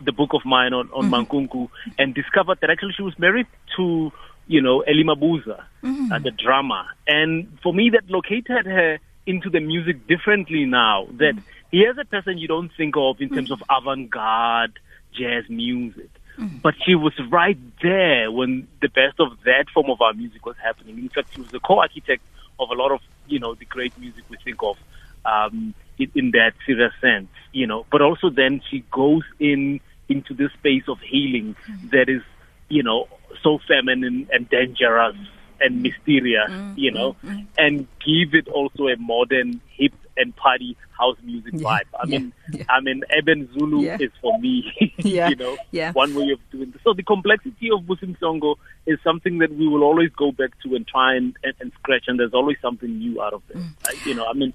the 0.00 0.12
book 0.12 0.30
of 0.32 0.44
mine 0.44 0.72
on, 0.72 0.88
on 0.92 1.10
Mankunku, 1.10 1.68
and 1.98 2.14
discovered 2.14 2.58
that 2.60 2.70
actually 2.70 2.92
she 2.96 3.02
was 3.02 3.18
married 3.18 3.46
to, 3.76 4.12
you 4.46 4.60
know, 4.60 4.84
Early 4.86 5.02
Mabuza, 5.02 5.64
uh, 6.12 6.18
the 6.20 6.30
drama. 6.30 6.88
And 7.06 7.58
for 7.62 7.74
me, 7.74 7.90
that 7.90 8.08
located 8.08 8.66
her 8.66 8.98
into 9.26 9.50
the 9.50 9.60
music 9.60 10.06
differently 10.06 10.64
now. 10.66 11.06
That 11.12 11.34
here's 11.72 11.98
a 11.98 12.04
person 12.04 12.38
you 12.38 12.46
don't 12.46 12.70
think 12.76 12.94
of 12.96 13.20
in 13.20 13.30
terms 13.30 13.50
of 13.50 13.58
mm-hmm. 13.60 13.88
avant-garde 13.88 14.78
jazz 15.12 15.44
music. 15.48 16.10
Mm-hmm. 16.38 16.58
But 16.58 16.74
she 16.84 16.94
was 16.94 17.12
right 17.30 17.58
there 17.82 18.30
when 18.30 18.68
the 18.80 18.88
best 18.88 19.18
of 19.18 19.42
that 19.44 19.64
form 19.74 19.90
of 19.90 20.00
our 20.00 20.14
music 20.14 20.46
was 20.46 20.56
happening. 20.62 20.98
In 20.98 21.08
fact, 21.08 21.34
she 21.34 21.40
was 21.40 21.50
the 21.50 21.60
co-architect 21.60 22.22
of 22.60 22.70
a 22.70 22.74
lot 22.74 22.92
of, 22.92 23.00
you 23.26 23.38
know, 23.38 23.54
the 23.54 23.64
great 23.64 23.96
music 23.98 24.24
we 24.28 24.36
think 24.44 24.62
of 24.62 24.76
um, 25.24 25.74
in, 25.98 26.10
in 26.14 26.30
that 26.32 26.52
serious 26.66 26.92
sense, 27.00 27.28
you 27.52 27.66
know. 27.66 27.86
But 27.90 28.02
also 28.02 28.30
then 28.30 28.62
she 28.70 28.84
goes 28.90 29.24
in 29.38 29.80
into 30.08 30.34
this 30.34 30.52
space 30.52 30.84
of 30.88 31.00
healing 31.00 31.54
mm-hmm. 31.54 31.88
that 31.88 32.08
is, 32.08 32.22
you 32.68 32.82
know, 32.82 33.08
so 33.42 33.58
feminine 33.66 34.28
and 34.32 34.48
dangerous 34.48 35.16
and 35.62 35.82
mysterious, 35.82 36.52
you 36.74 36.90
know, 36.90 37.16
and 37.56 37.86
give 38.04 38.34
it 38.34 38.48
also 38.48 38.88
a 38.88 38.96
modern, 38.98 39.60
hip 39.76 39.92
and 40.16 40.34
party 40.36 40.76
house 40.98 41.16
music 41.22 41.54
Yeah, 41.54 41.66
vibe. 41.68 41.88
I 41.98 42.04
yeah, 42.06 42.18
mean, 42.18 42.32
yeah. 42.52 42.64
I 42.68 42.80
mean, 42.80 43.02
Urbanzulu 43.18 43.94
is 43.98 44.10
for 44.20 44.38
me, 44.38 44.72
you 44.98 45.36
know, 45.36 45.56
one 45.92 46.14
way 46.14 46.30
of 46.32 46.38
doing 46.50 46.70
this. 46.70 46.80
So 46.84 46.92
the 46.94 47.02
complexity 47.02 47.70
of 47.74 47.84
Busi 47.84 48.16
Mhlongo 48.16 48.56
is 48.86 48.98
something 49.02 49.38
that 49.38 49.54
we 49.54 49.66
will 49.68 49.82
always 49.82 50.10
go 50.10 50.32
back 50.32 50.50
to 50.64 50.74
and 50.74 50.86
try 50.86 51.16
and, 51.16 51.36
and, 51.42 51.54
and 51.60 51.72
scratch, 51.80 52.04
and 52.08 52.18
there's 52.18 52.34
always 52.34 52.56
something 52.60 52.98
new 52.98 53.22
out 53.22 53.32
of 53.32 53.42
it. 53.50 53.56
Mm. 53.56 53.72
Uh, 53.84 53.88
you 54.04 54.14
know, 54.14 54.26
I 54.26 54.34
mean, 54.34 54.52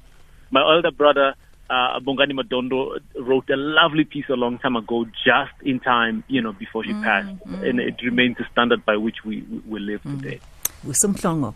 my 0.52 0.62
elder 0.62 0.92
brother, 0.92 1.34
uh, 1.70 2.00
Bongani 2.00 2.34
Madondo, 2.34 3.00
wrote 3.20 3.50
a 3.50 3.58
lovely 3.58 4.06
piece 4.06 4.26
a 4.30 4.34
long 4.34 4.58
time 4.60 4.76
ago, 4.76 5.06
just 5.06 5.52
in 5.64 5.80
time, 5.80 6.24
you 6.28 6.42
know, 6.42 6.54
before 6.54 6.84
Mm, 6.84 6.88
she 6.88 6.94
passed, 6.94 7.64
and 7.64 7.80
it 7.80 7.96
remains 8.04 8.38
the 8.38 8.46
standard 8.52 8.86
by 8.86 8.96
which 8.96 9.18
we, 9.26 9.42
we, 9.42 9.60
we 9.68 9.80
live 9.80 10.02
today. 10.04 10.40
Của 10.84 10.94
喎 11.42 11.52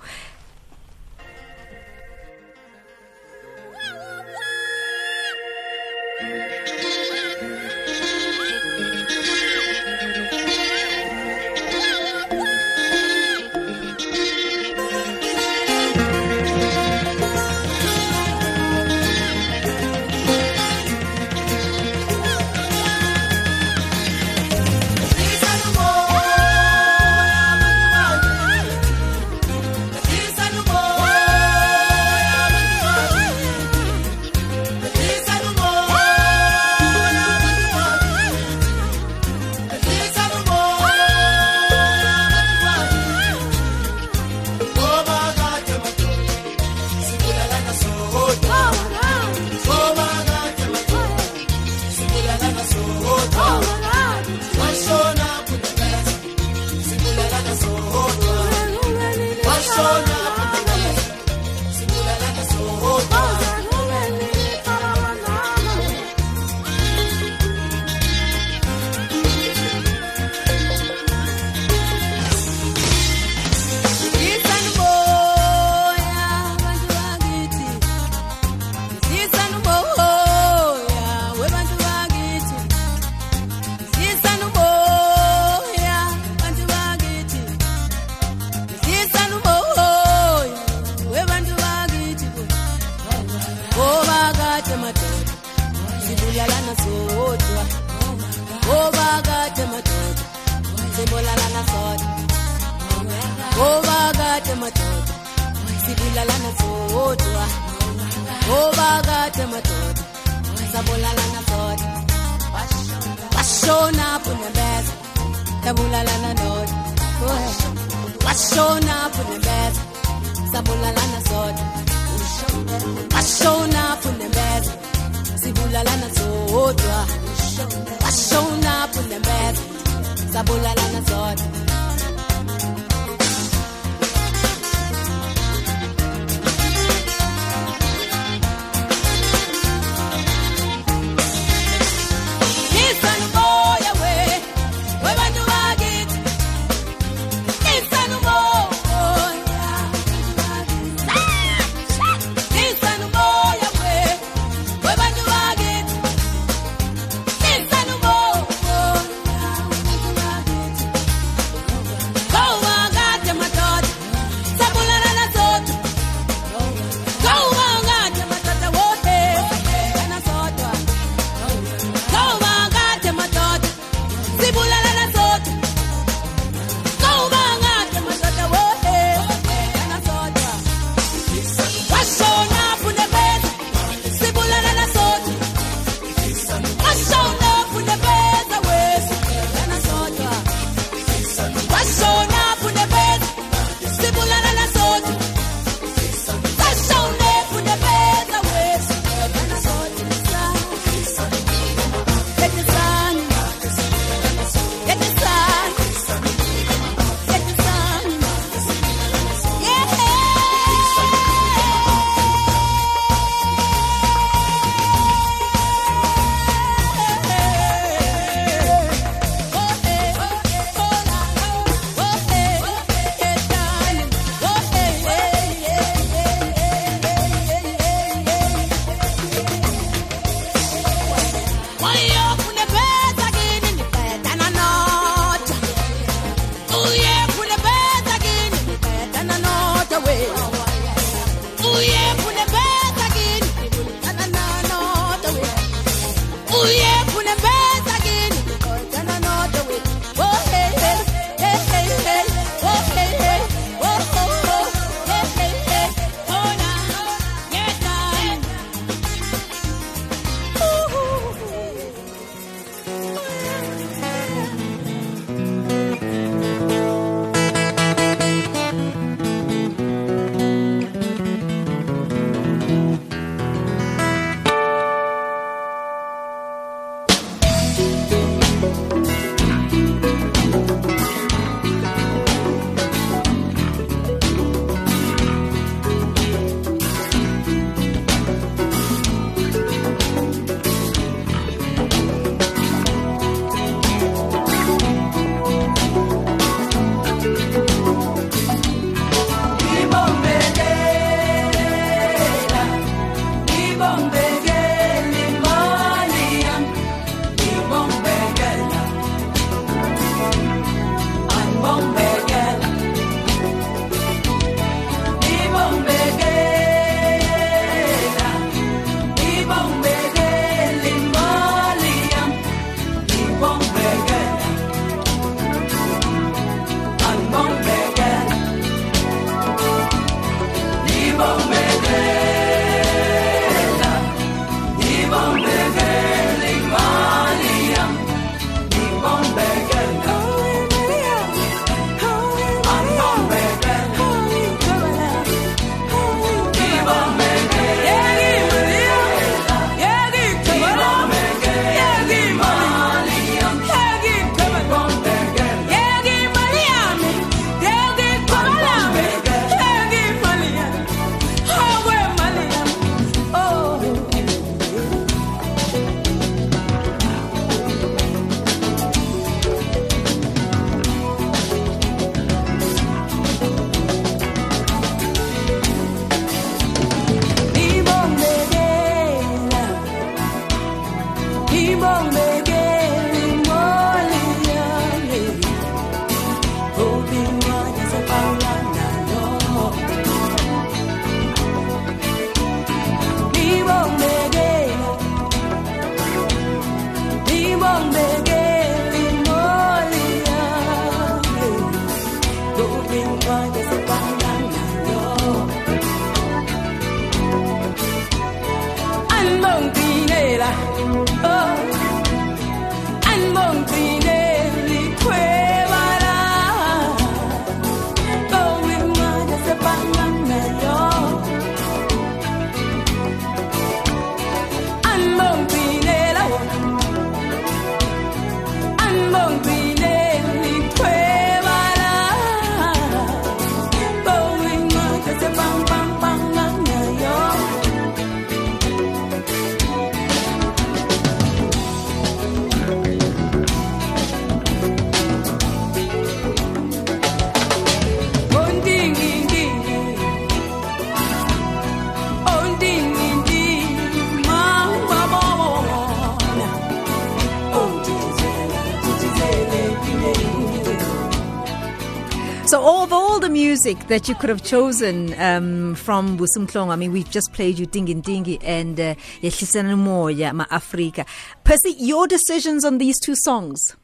music 463.52 463.88
that 463.88 464.08
you 464.08 464.16
could 464.16 464.30
have 464.30 464.42
chosen 464.42 465.14
um, 465.20 465.76
from 465.76 466.18
Busi 466.18 466.38
Mhlongo, 466.38 466.72
I 466.72 466.78
mean, 466.78 466.94
we've 466.94 467.12
just 467.12 467.34
played 467.34 467.60
you 467.60 467.68
Dingin 467.68 468.02
Dingi 468.02 468.40
and 468.42 468.80
uh, 468.80 469.76
Moya, 469.76 470.34
Ma 470.34 470.46
Africa. 470.50 471.06
Percy, 471.44 471.72
your 471.78 472.08
decisions 472.08 472.64
on 472.64 472.78
these 472.78 472.98
two 472.98 473.14
songs? 473.14 473.76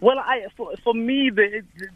Well, 0.00 0.20
I 0.20 0.46
for, 0.56 0.72
for 0.84 0.94
me, 0.94 1.30
the, 1.34 1.64
the, 1.78 1.88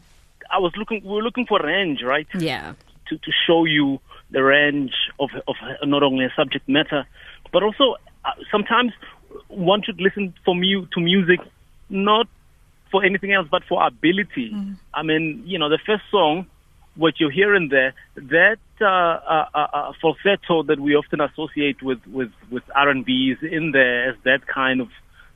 I 0.51 0.59
was 0.59 0.73
looking. 0.75 1.01
We 1.05 1.11
were 1.11 1.21
looking 1.21 1.45
for 1.45 1.61
range, 1.63 2.03
right? 2.03 2.27
Yeah. 2.37 2.73
To 3.07 3.17
to 3.17 3.31
show 3.45 3.63
you 3.63 4.01
the 4.31 4.43
range 4.43 4.91
of 5.17 5.29
of 5.47 5.55
not 5.83 6.03
only 6.03 6.25
a 6.25 6.33
subject 6.35 6.67
matter, 6.67 7.05
but 7.53 7.63
also 7.63 7.95
uh, 8.25 8.31
sometimes 8.51 8.91
one 9.47 9.81
should 9.81 10.01
listen 10.01 10.33
for 10.43 10.53
mu- 10.53 10.87
to 10.87 10.99
music, 10.99 11.39
not 11.89 12.27
for 12.91 13.05
anything 13.05 13.31
else, 13.31 13.47
but 13.49 13.63
for 13.63 13.87
ability. 13.87 14.51
I 14.93 15.03
mean, 15.03 15.43
you 15.45 15.57
know, 15.57 15.69
the 15.69 15.79
first 15.85 16.03
song, 16.11 16.47
what 16.97 17.19
you're 17.19 17.31
hearing 17.31 17.69
there, 17.69 17.93
that 18.15 18.57
uh, 18.81 18.85
uh, 18.85 19.45
uh, 19.53 19.67
uh, 19.73 19.91
falsetto 20.01 20.63
that 20.63 20.79
we 20.79 20.95
often 20.95 21.21
associate 21.21 21.81
with 21.81 22.05
with 22.07 22.31
with 22.51 22.63
R&B 22.75 23.35
is 23.37 23.51
in 23.51 23.71
there 23.71 24.09
as 24.09 24.15
that 24.23 24.47
kind 24.47 24.81
of, 24.81 24.89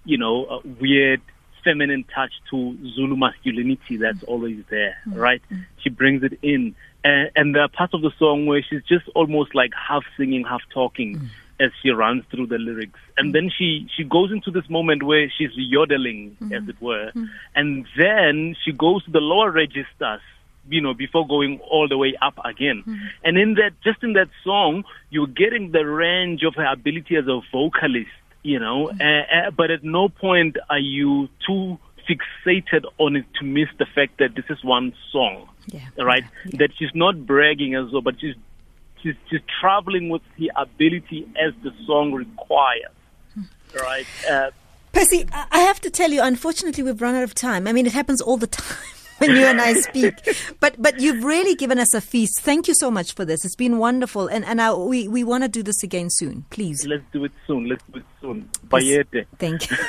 you 0.04 0.18
know, 0.18 0.46
uh, 0.46 0.60
weird 0.80 1.22
feminine 1.64 2.04
touch 2.14 2.32
to 2.50 2.76
Zulu 2.96 3.16
masculinity 3.16 3.98
that's 3.98 4.24
always 4.24 4.64
there, 4.70 4.98
right? 5.14 5.42
She 5.84 5.90
brings 5.90 6.24
it 6.24 6.40
in. 6.42 6.76
And, 7.04 7.32
and 7.36 7.56
there 7.56 7.64
are 7.64 7.68
parts 7.68 7.94
of 7.94 8.02
the 8.02 8.12
song 8.18 8.46
where 8.48 8.64
she's 8.68 8.84
just 8.84 9.08
almost 9.16 9.54
like 9.56 9.72
half 9.74 10.04
singing, 10.18 10.44
half 10.44 10.62
talking 10.74 11.30
as 11.60 11.72
she 11.82 11.92
runs 11.92 12.24
through 12.32 12.48
the 12.48 12.58
lyrics. 12.58 13.00
And 13.18 13.34
then 13.36 13.52
she, 13.56 13.88
she 13.96 14.04
goes 14.04 14.32
into 14.32 14.50
this 14.50 14.68
moment 14.70 15.04
where 15.04 15.32
she's 15.36 15.52
yodeling, 15.56 16.36
as 16.54 16.68
it 16.68 16.82
were. 16.82 17.12
And 17.56 17.86
then 17.96 18.56
she 18.66 18.72
goes 18.72 19.04
to 19.06 19.12
the 19.12 19.20
lower 19.20 19.52
registers, 19.52 20.22
you 20.70 20.80
know, 20.82 20.94
before 20.94 21.28
going 21.28 21.60
all 21.70 21.88
the 21.88 21.98
way 21.98 22.16
up 22.22 22.38
again. 22.46 22.84
And 23.24 23.38
in 23.38 23.56
that, 23.56 23.72
just 23.84 24.04
in 24.04 24.14
that 24.14 24.30
song, 24.44 24.84
you're 25.10 25.28
getting 25.28 25.72
the 25.72 25.86
range 25.86 26.44
of 26.44 26.56
her 26.56 26.66
ability 26.66 27.16
as 27.16 27.28
a 27.28 27.42
vocalist 27.52 28.10
you 28.44 28.60
know, 28.60 28.90
uh, 28.90 28.94
uh, 29.04 29.52
but 29.52 29.70
at 29.70 29.84
no 29.84 30.10
point 30.10 30.58
are 30.68 30.80
you 30.80 31.30
too 31.46 31.78
fixated 32.10 32.84
on 32.98 33.16
it 33.16 33.26
to 33.40 33.46
miss 33.46 33.68
the 33.78 33.86
fact 33.86 34.18
that 34.18 34.34
this 34.36 34.46
is 34.50 34.64
one 34.64 34.94
song, 35.12 35.48
Yeah. 35.68 35.82
right? 36.00 36.24
That 36.54 36.72
she's 36.76 36.90
not 36.96 37.28
bragging 37.28 37.76
as 37.76 37.92
well, 37.92 38.02
but 38.02 38.16
she's 38.20 38.34
she's 39.04 39.14
she's 39.30 39.42
traveling 39.60 40.10
with 40.10 40.24
the 40.40 40.52
ability 40.56 41.28
as 41.40 41.54
the 41.62 41.72
song 41.86 42.14
requires, 42.14 42.92
right? 43.80 44.08
Uh, 44.28 44.50
Percy, 44.92 45.26
I 45.32 45.46
I 45.52 45.60
have 45.60 45.80
to 45.82 45.92
tell 45.92 46.12
you, 46.12 46.22
unfortunately, 46.24 46.84
we've 46.84 47.00
run 47.00 47.14
out 47.14 47.24
of 47.24 47.36
time. 47.36 47.68
I 47.68 47.72
mean, 47.74 47.86
it 47.86 47.94
happens 47.94 48.22
all 48.22 48.38
the 48.38 48.48
time 48.64 48.76
when 49.22 49.36
you 49.36 49.46
and 49.46 49.62
I 49.62 49.74
speak. 49.74 50.16
But 50.60 50.82
but 50.82 51.00
you've 51.00 51.24
really 51.24 51.56
given 51.56 51.80
us 51.80 51.94
a 51.94 52.02
feast. 52.02 52.42
Thank 52.42 52.68
you 52.68 52.74
so 52.74 52.92
much 52.92 53.14
for 53.14 53.24
this. 53.24 53.46
It's 53.46 53.56
been 53.56 53.78
wonderful, 53.78 54.28
and 54.28 54.44
and 54.46 54.62
I, 54.62 54.74
we 54.74 55.08
we 55.08 55.24
want 55.24 55.44
to 55.44 55.48
do 55.48 55.64
this 55.64 55.84
again 55.84 56.10
soon, 56.10 56.46
please. 56.50 56.86
let's 56.86 57.04
do 57.14 57.24
it 57.26 57.32
soon. 57.48 57.70
Let's 57.70 57.84
do 57.94 58.00
it 58.00 58.06
soon. 58.20 58.50
Bayete. 58.68 59.26
Thank 59.38 59.70
you. 59.70 59.78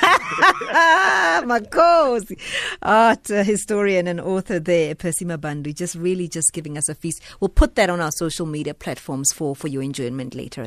Makosi. 1.49 2.39
Art 2.81 3.31
uh, 3.31 3.43
historian 3.43 4.07
and 4.07 4.21
author 4.21 4.59
there, 4.59 4.95
Percy 4.95 5.25
Mabandu, 5.25 5.75
just 5.75 5.95
really 5.95 6.27
just 6.27 6.53
giving 6.53 6.77
us 6.77 6.87
a 6.89 6.95
feast. 6.95 7.21
We'll 7.39 7.49
put 7.49 7.75
that 7.75 7.89
on 7.89 7.99
our 7.99 8.11
social 8.11 8.45
media 8.45 8.73
platforms 8.73 9.33
for, 9.33 9.55
for 9.55 9.67
your 9.67 9.81
enjoyment 9.81 10.35
later. 10.35 10.61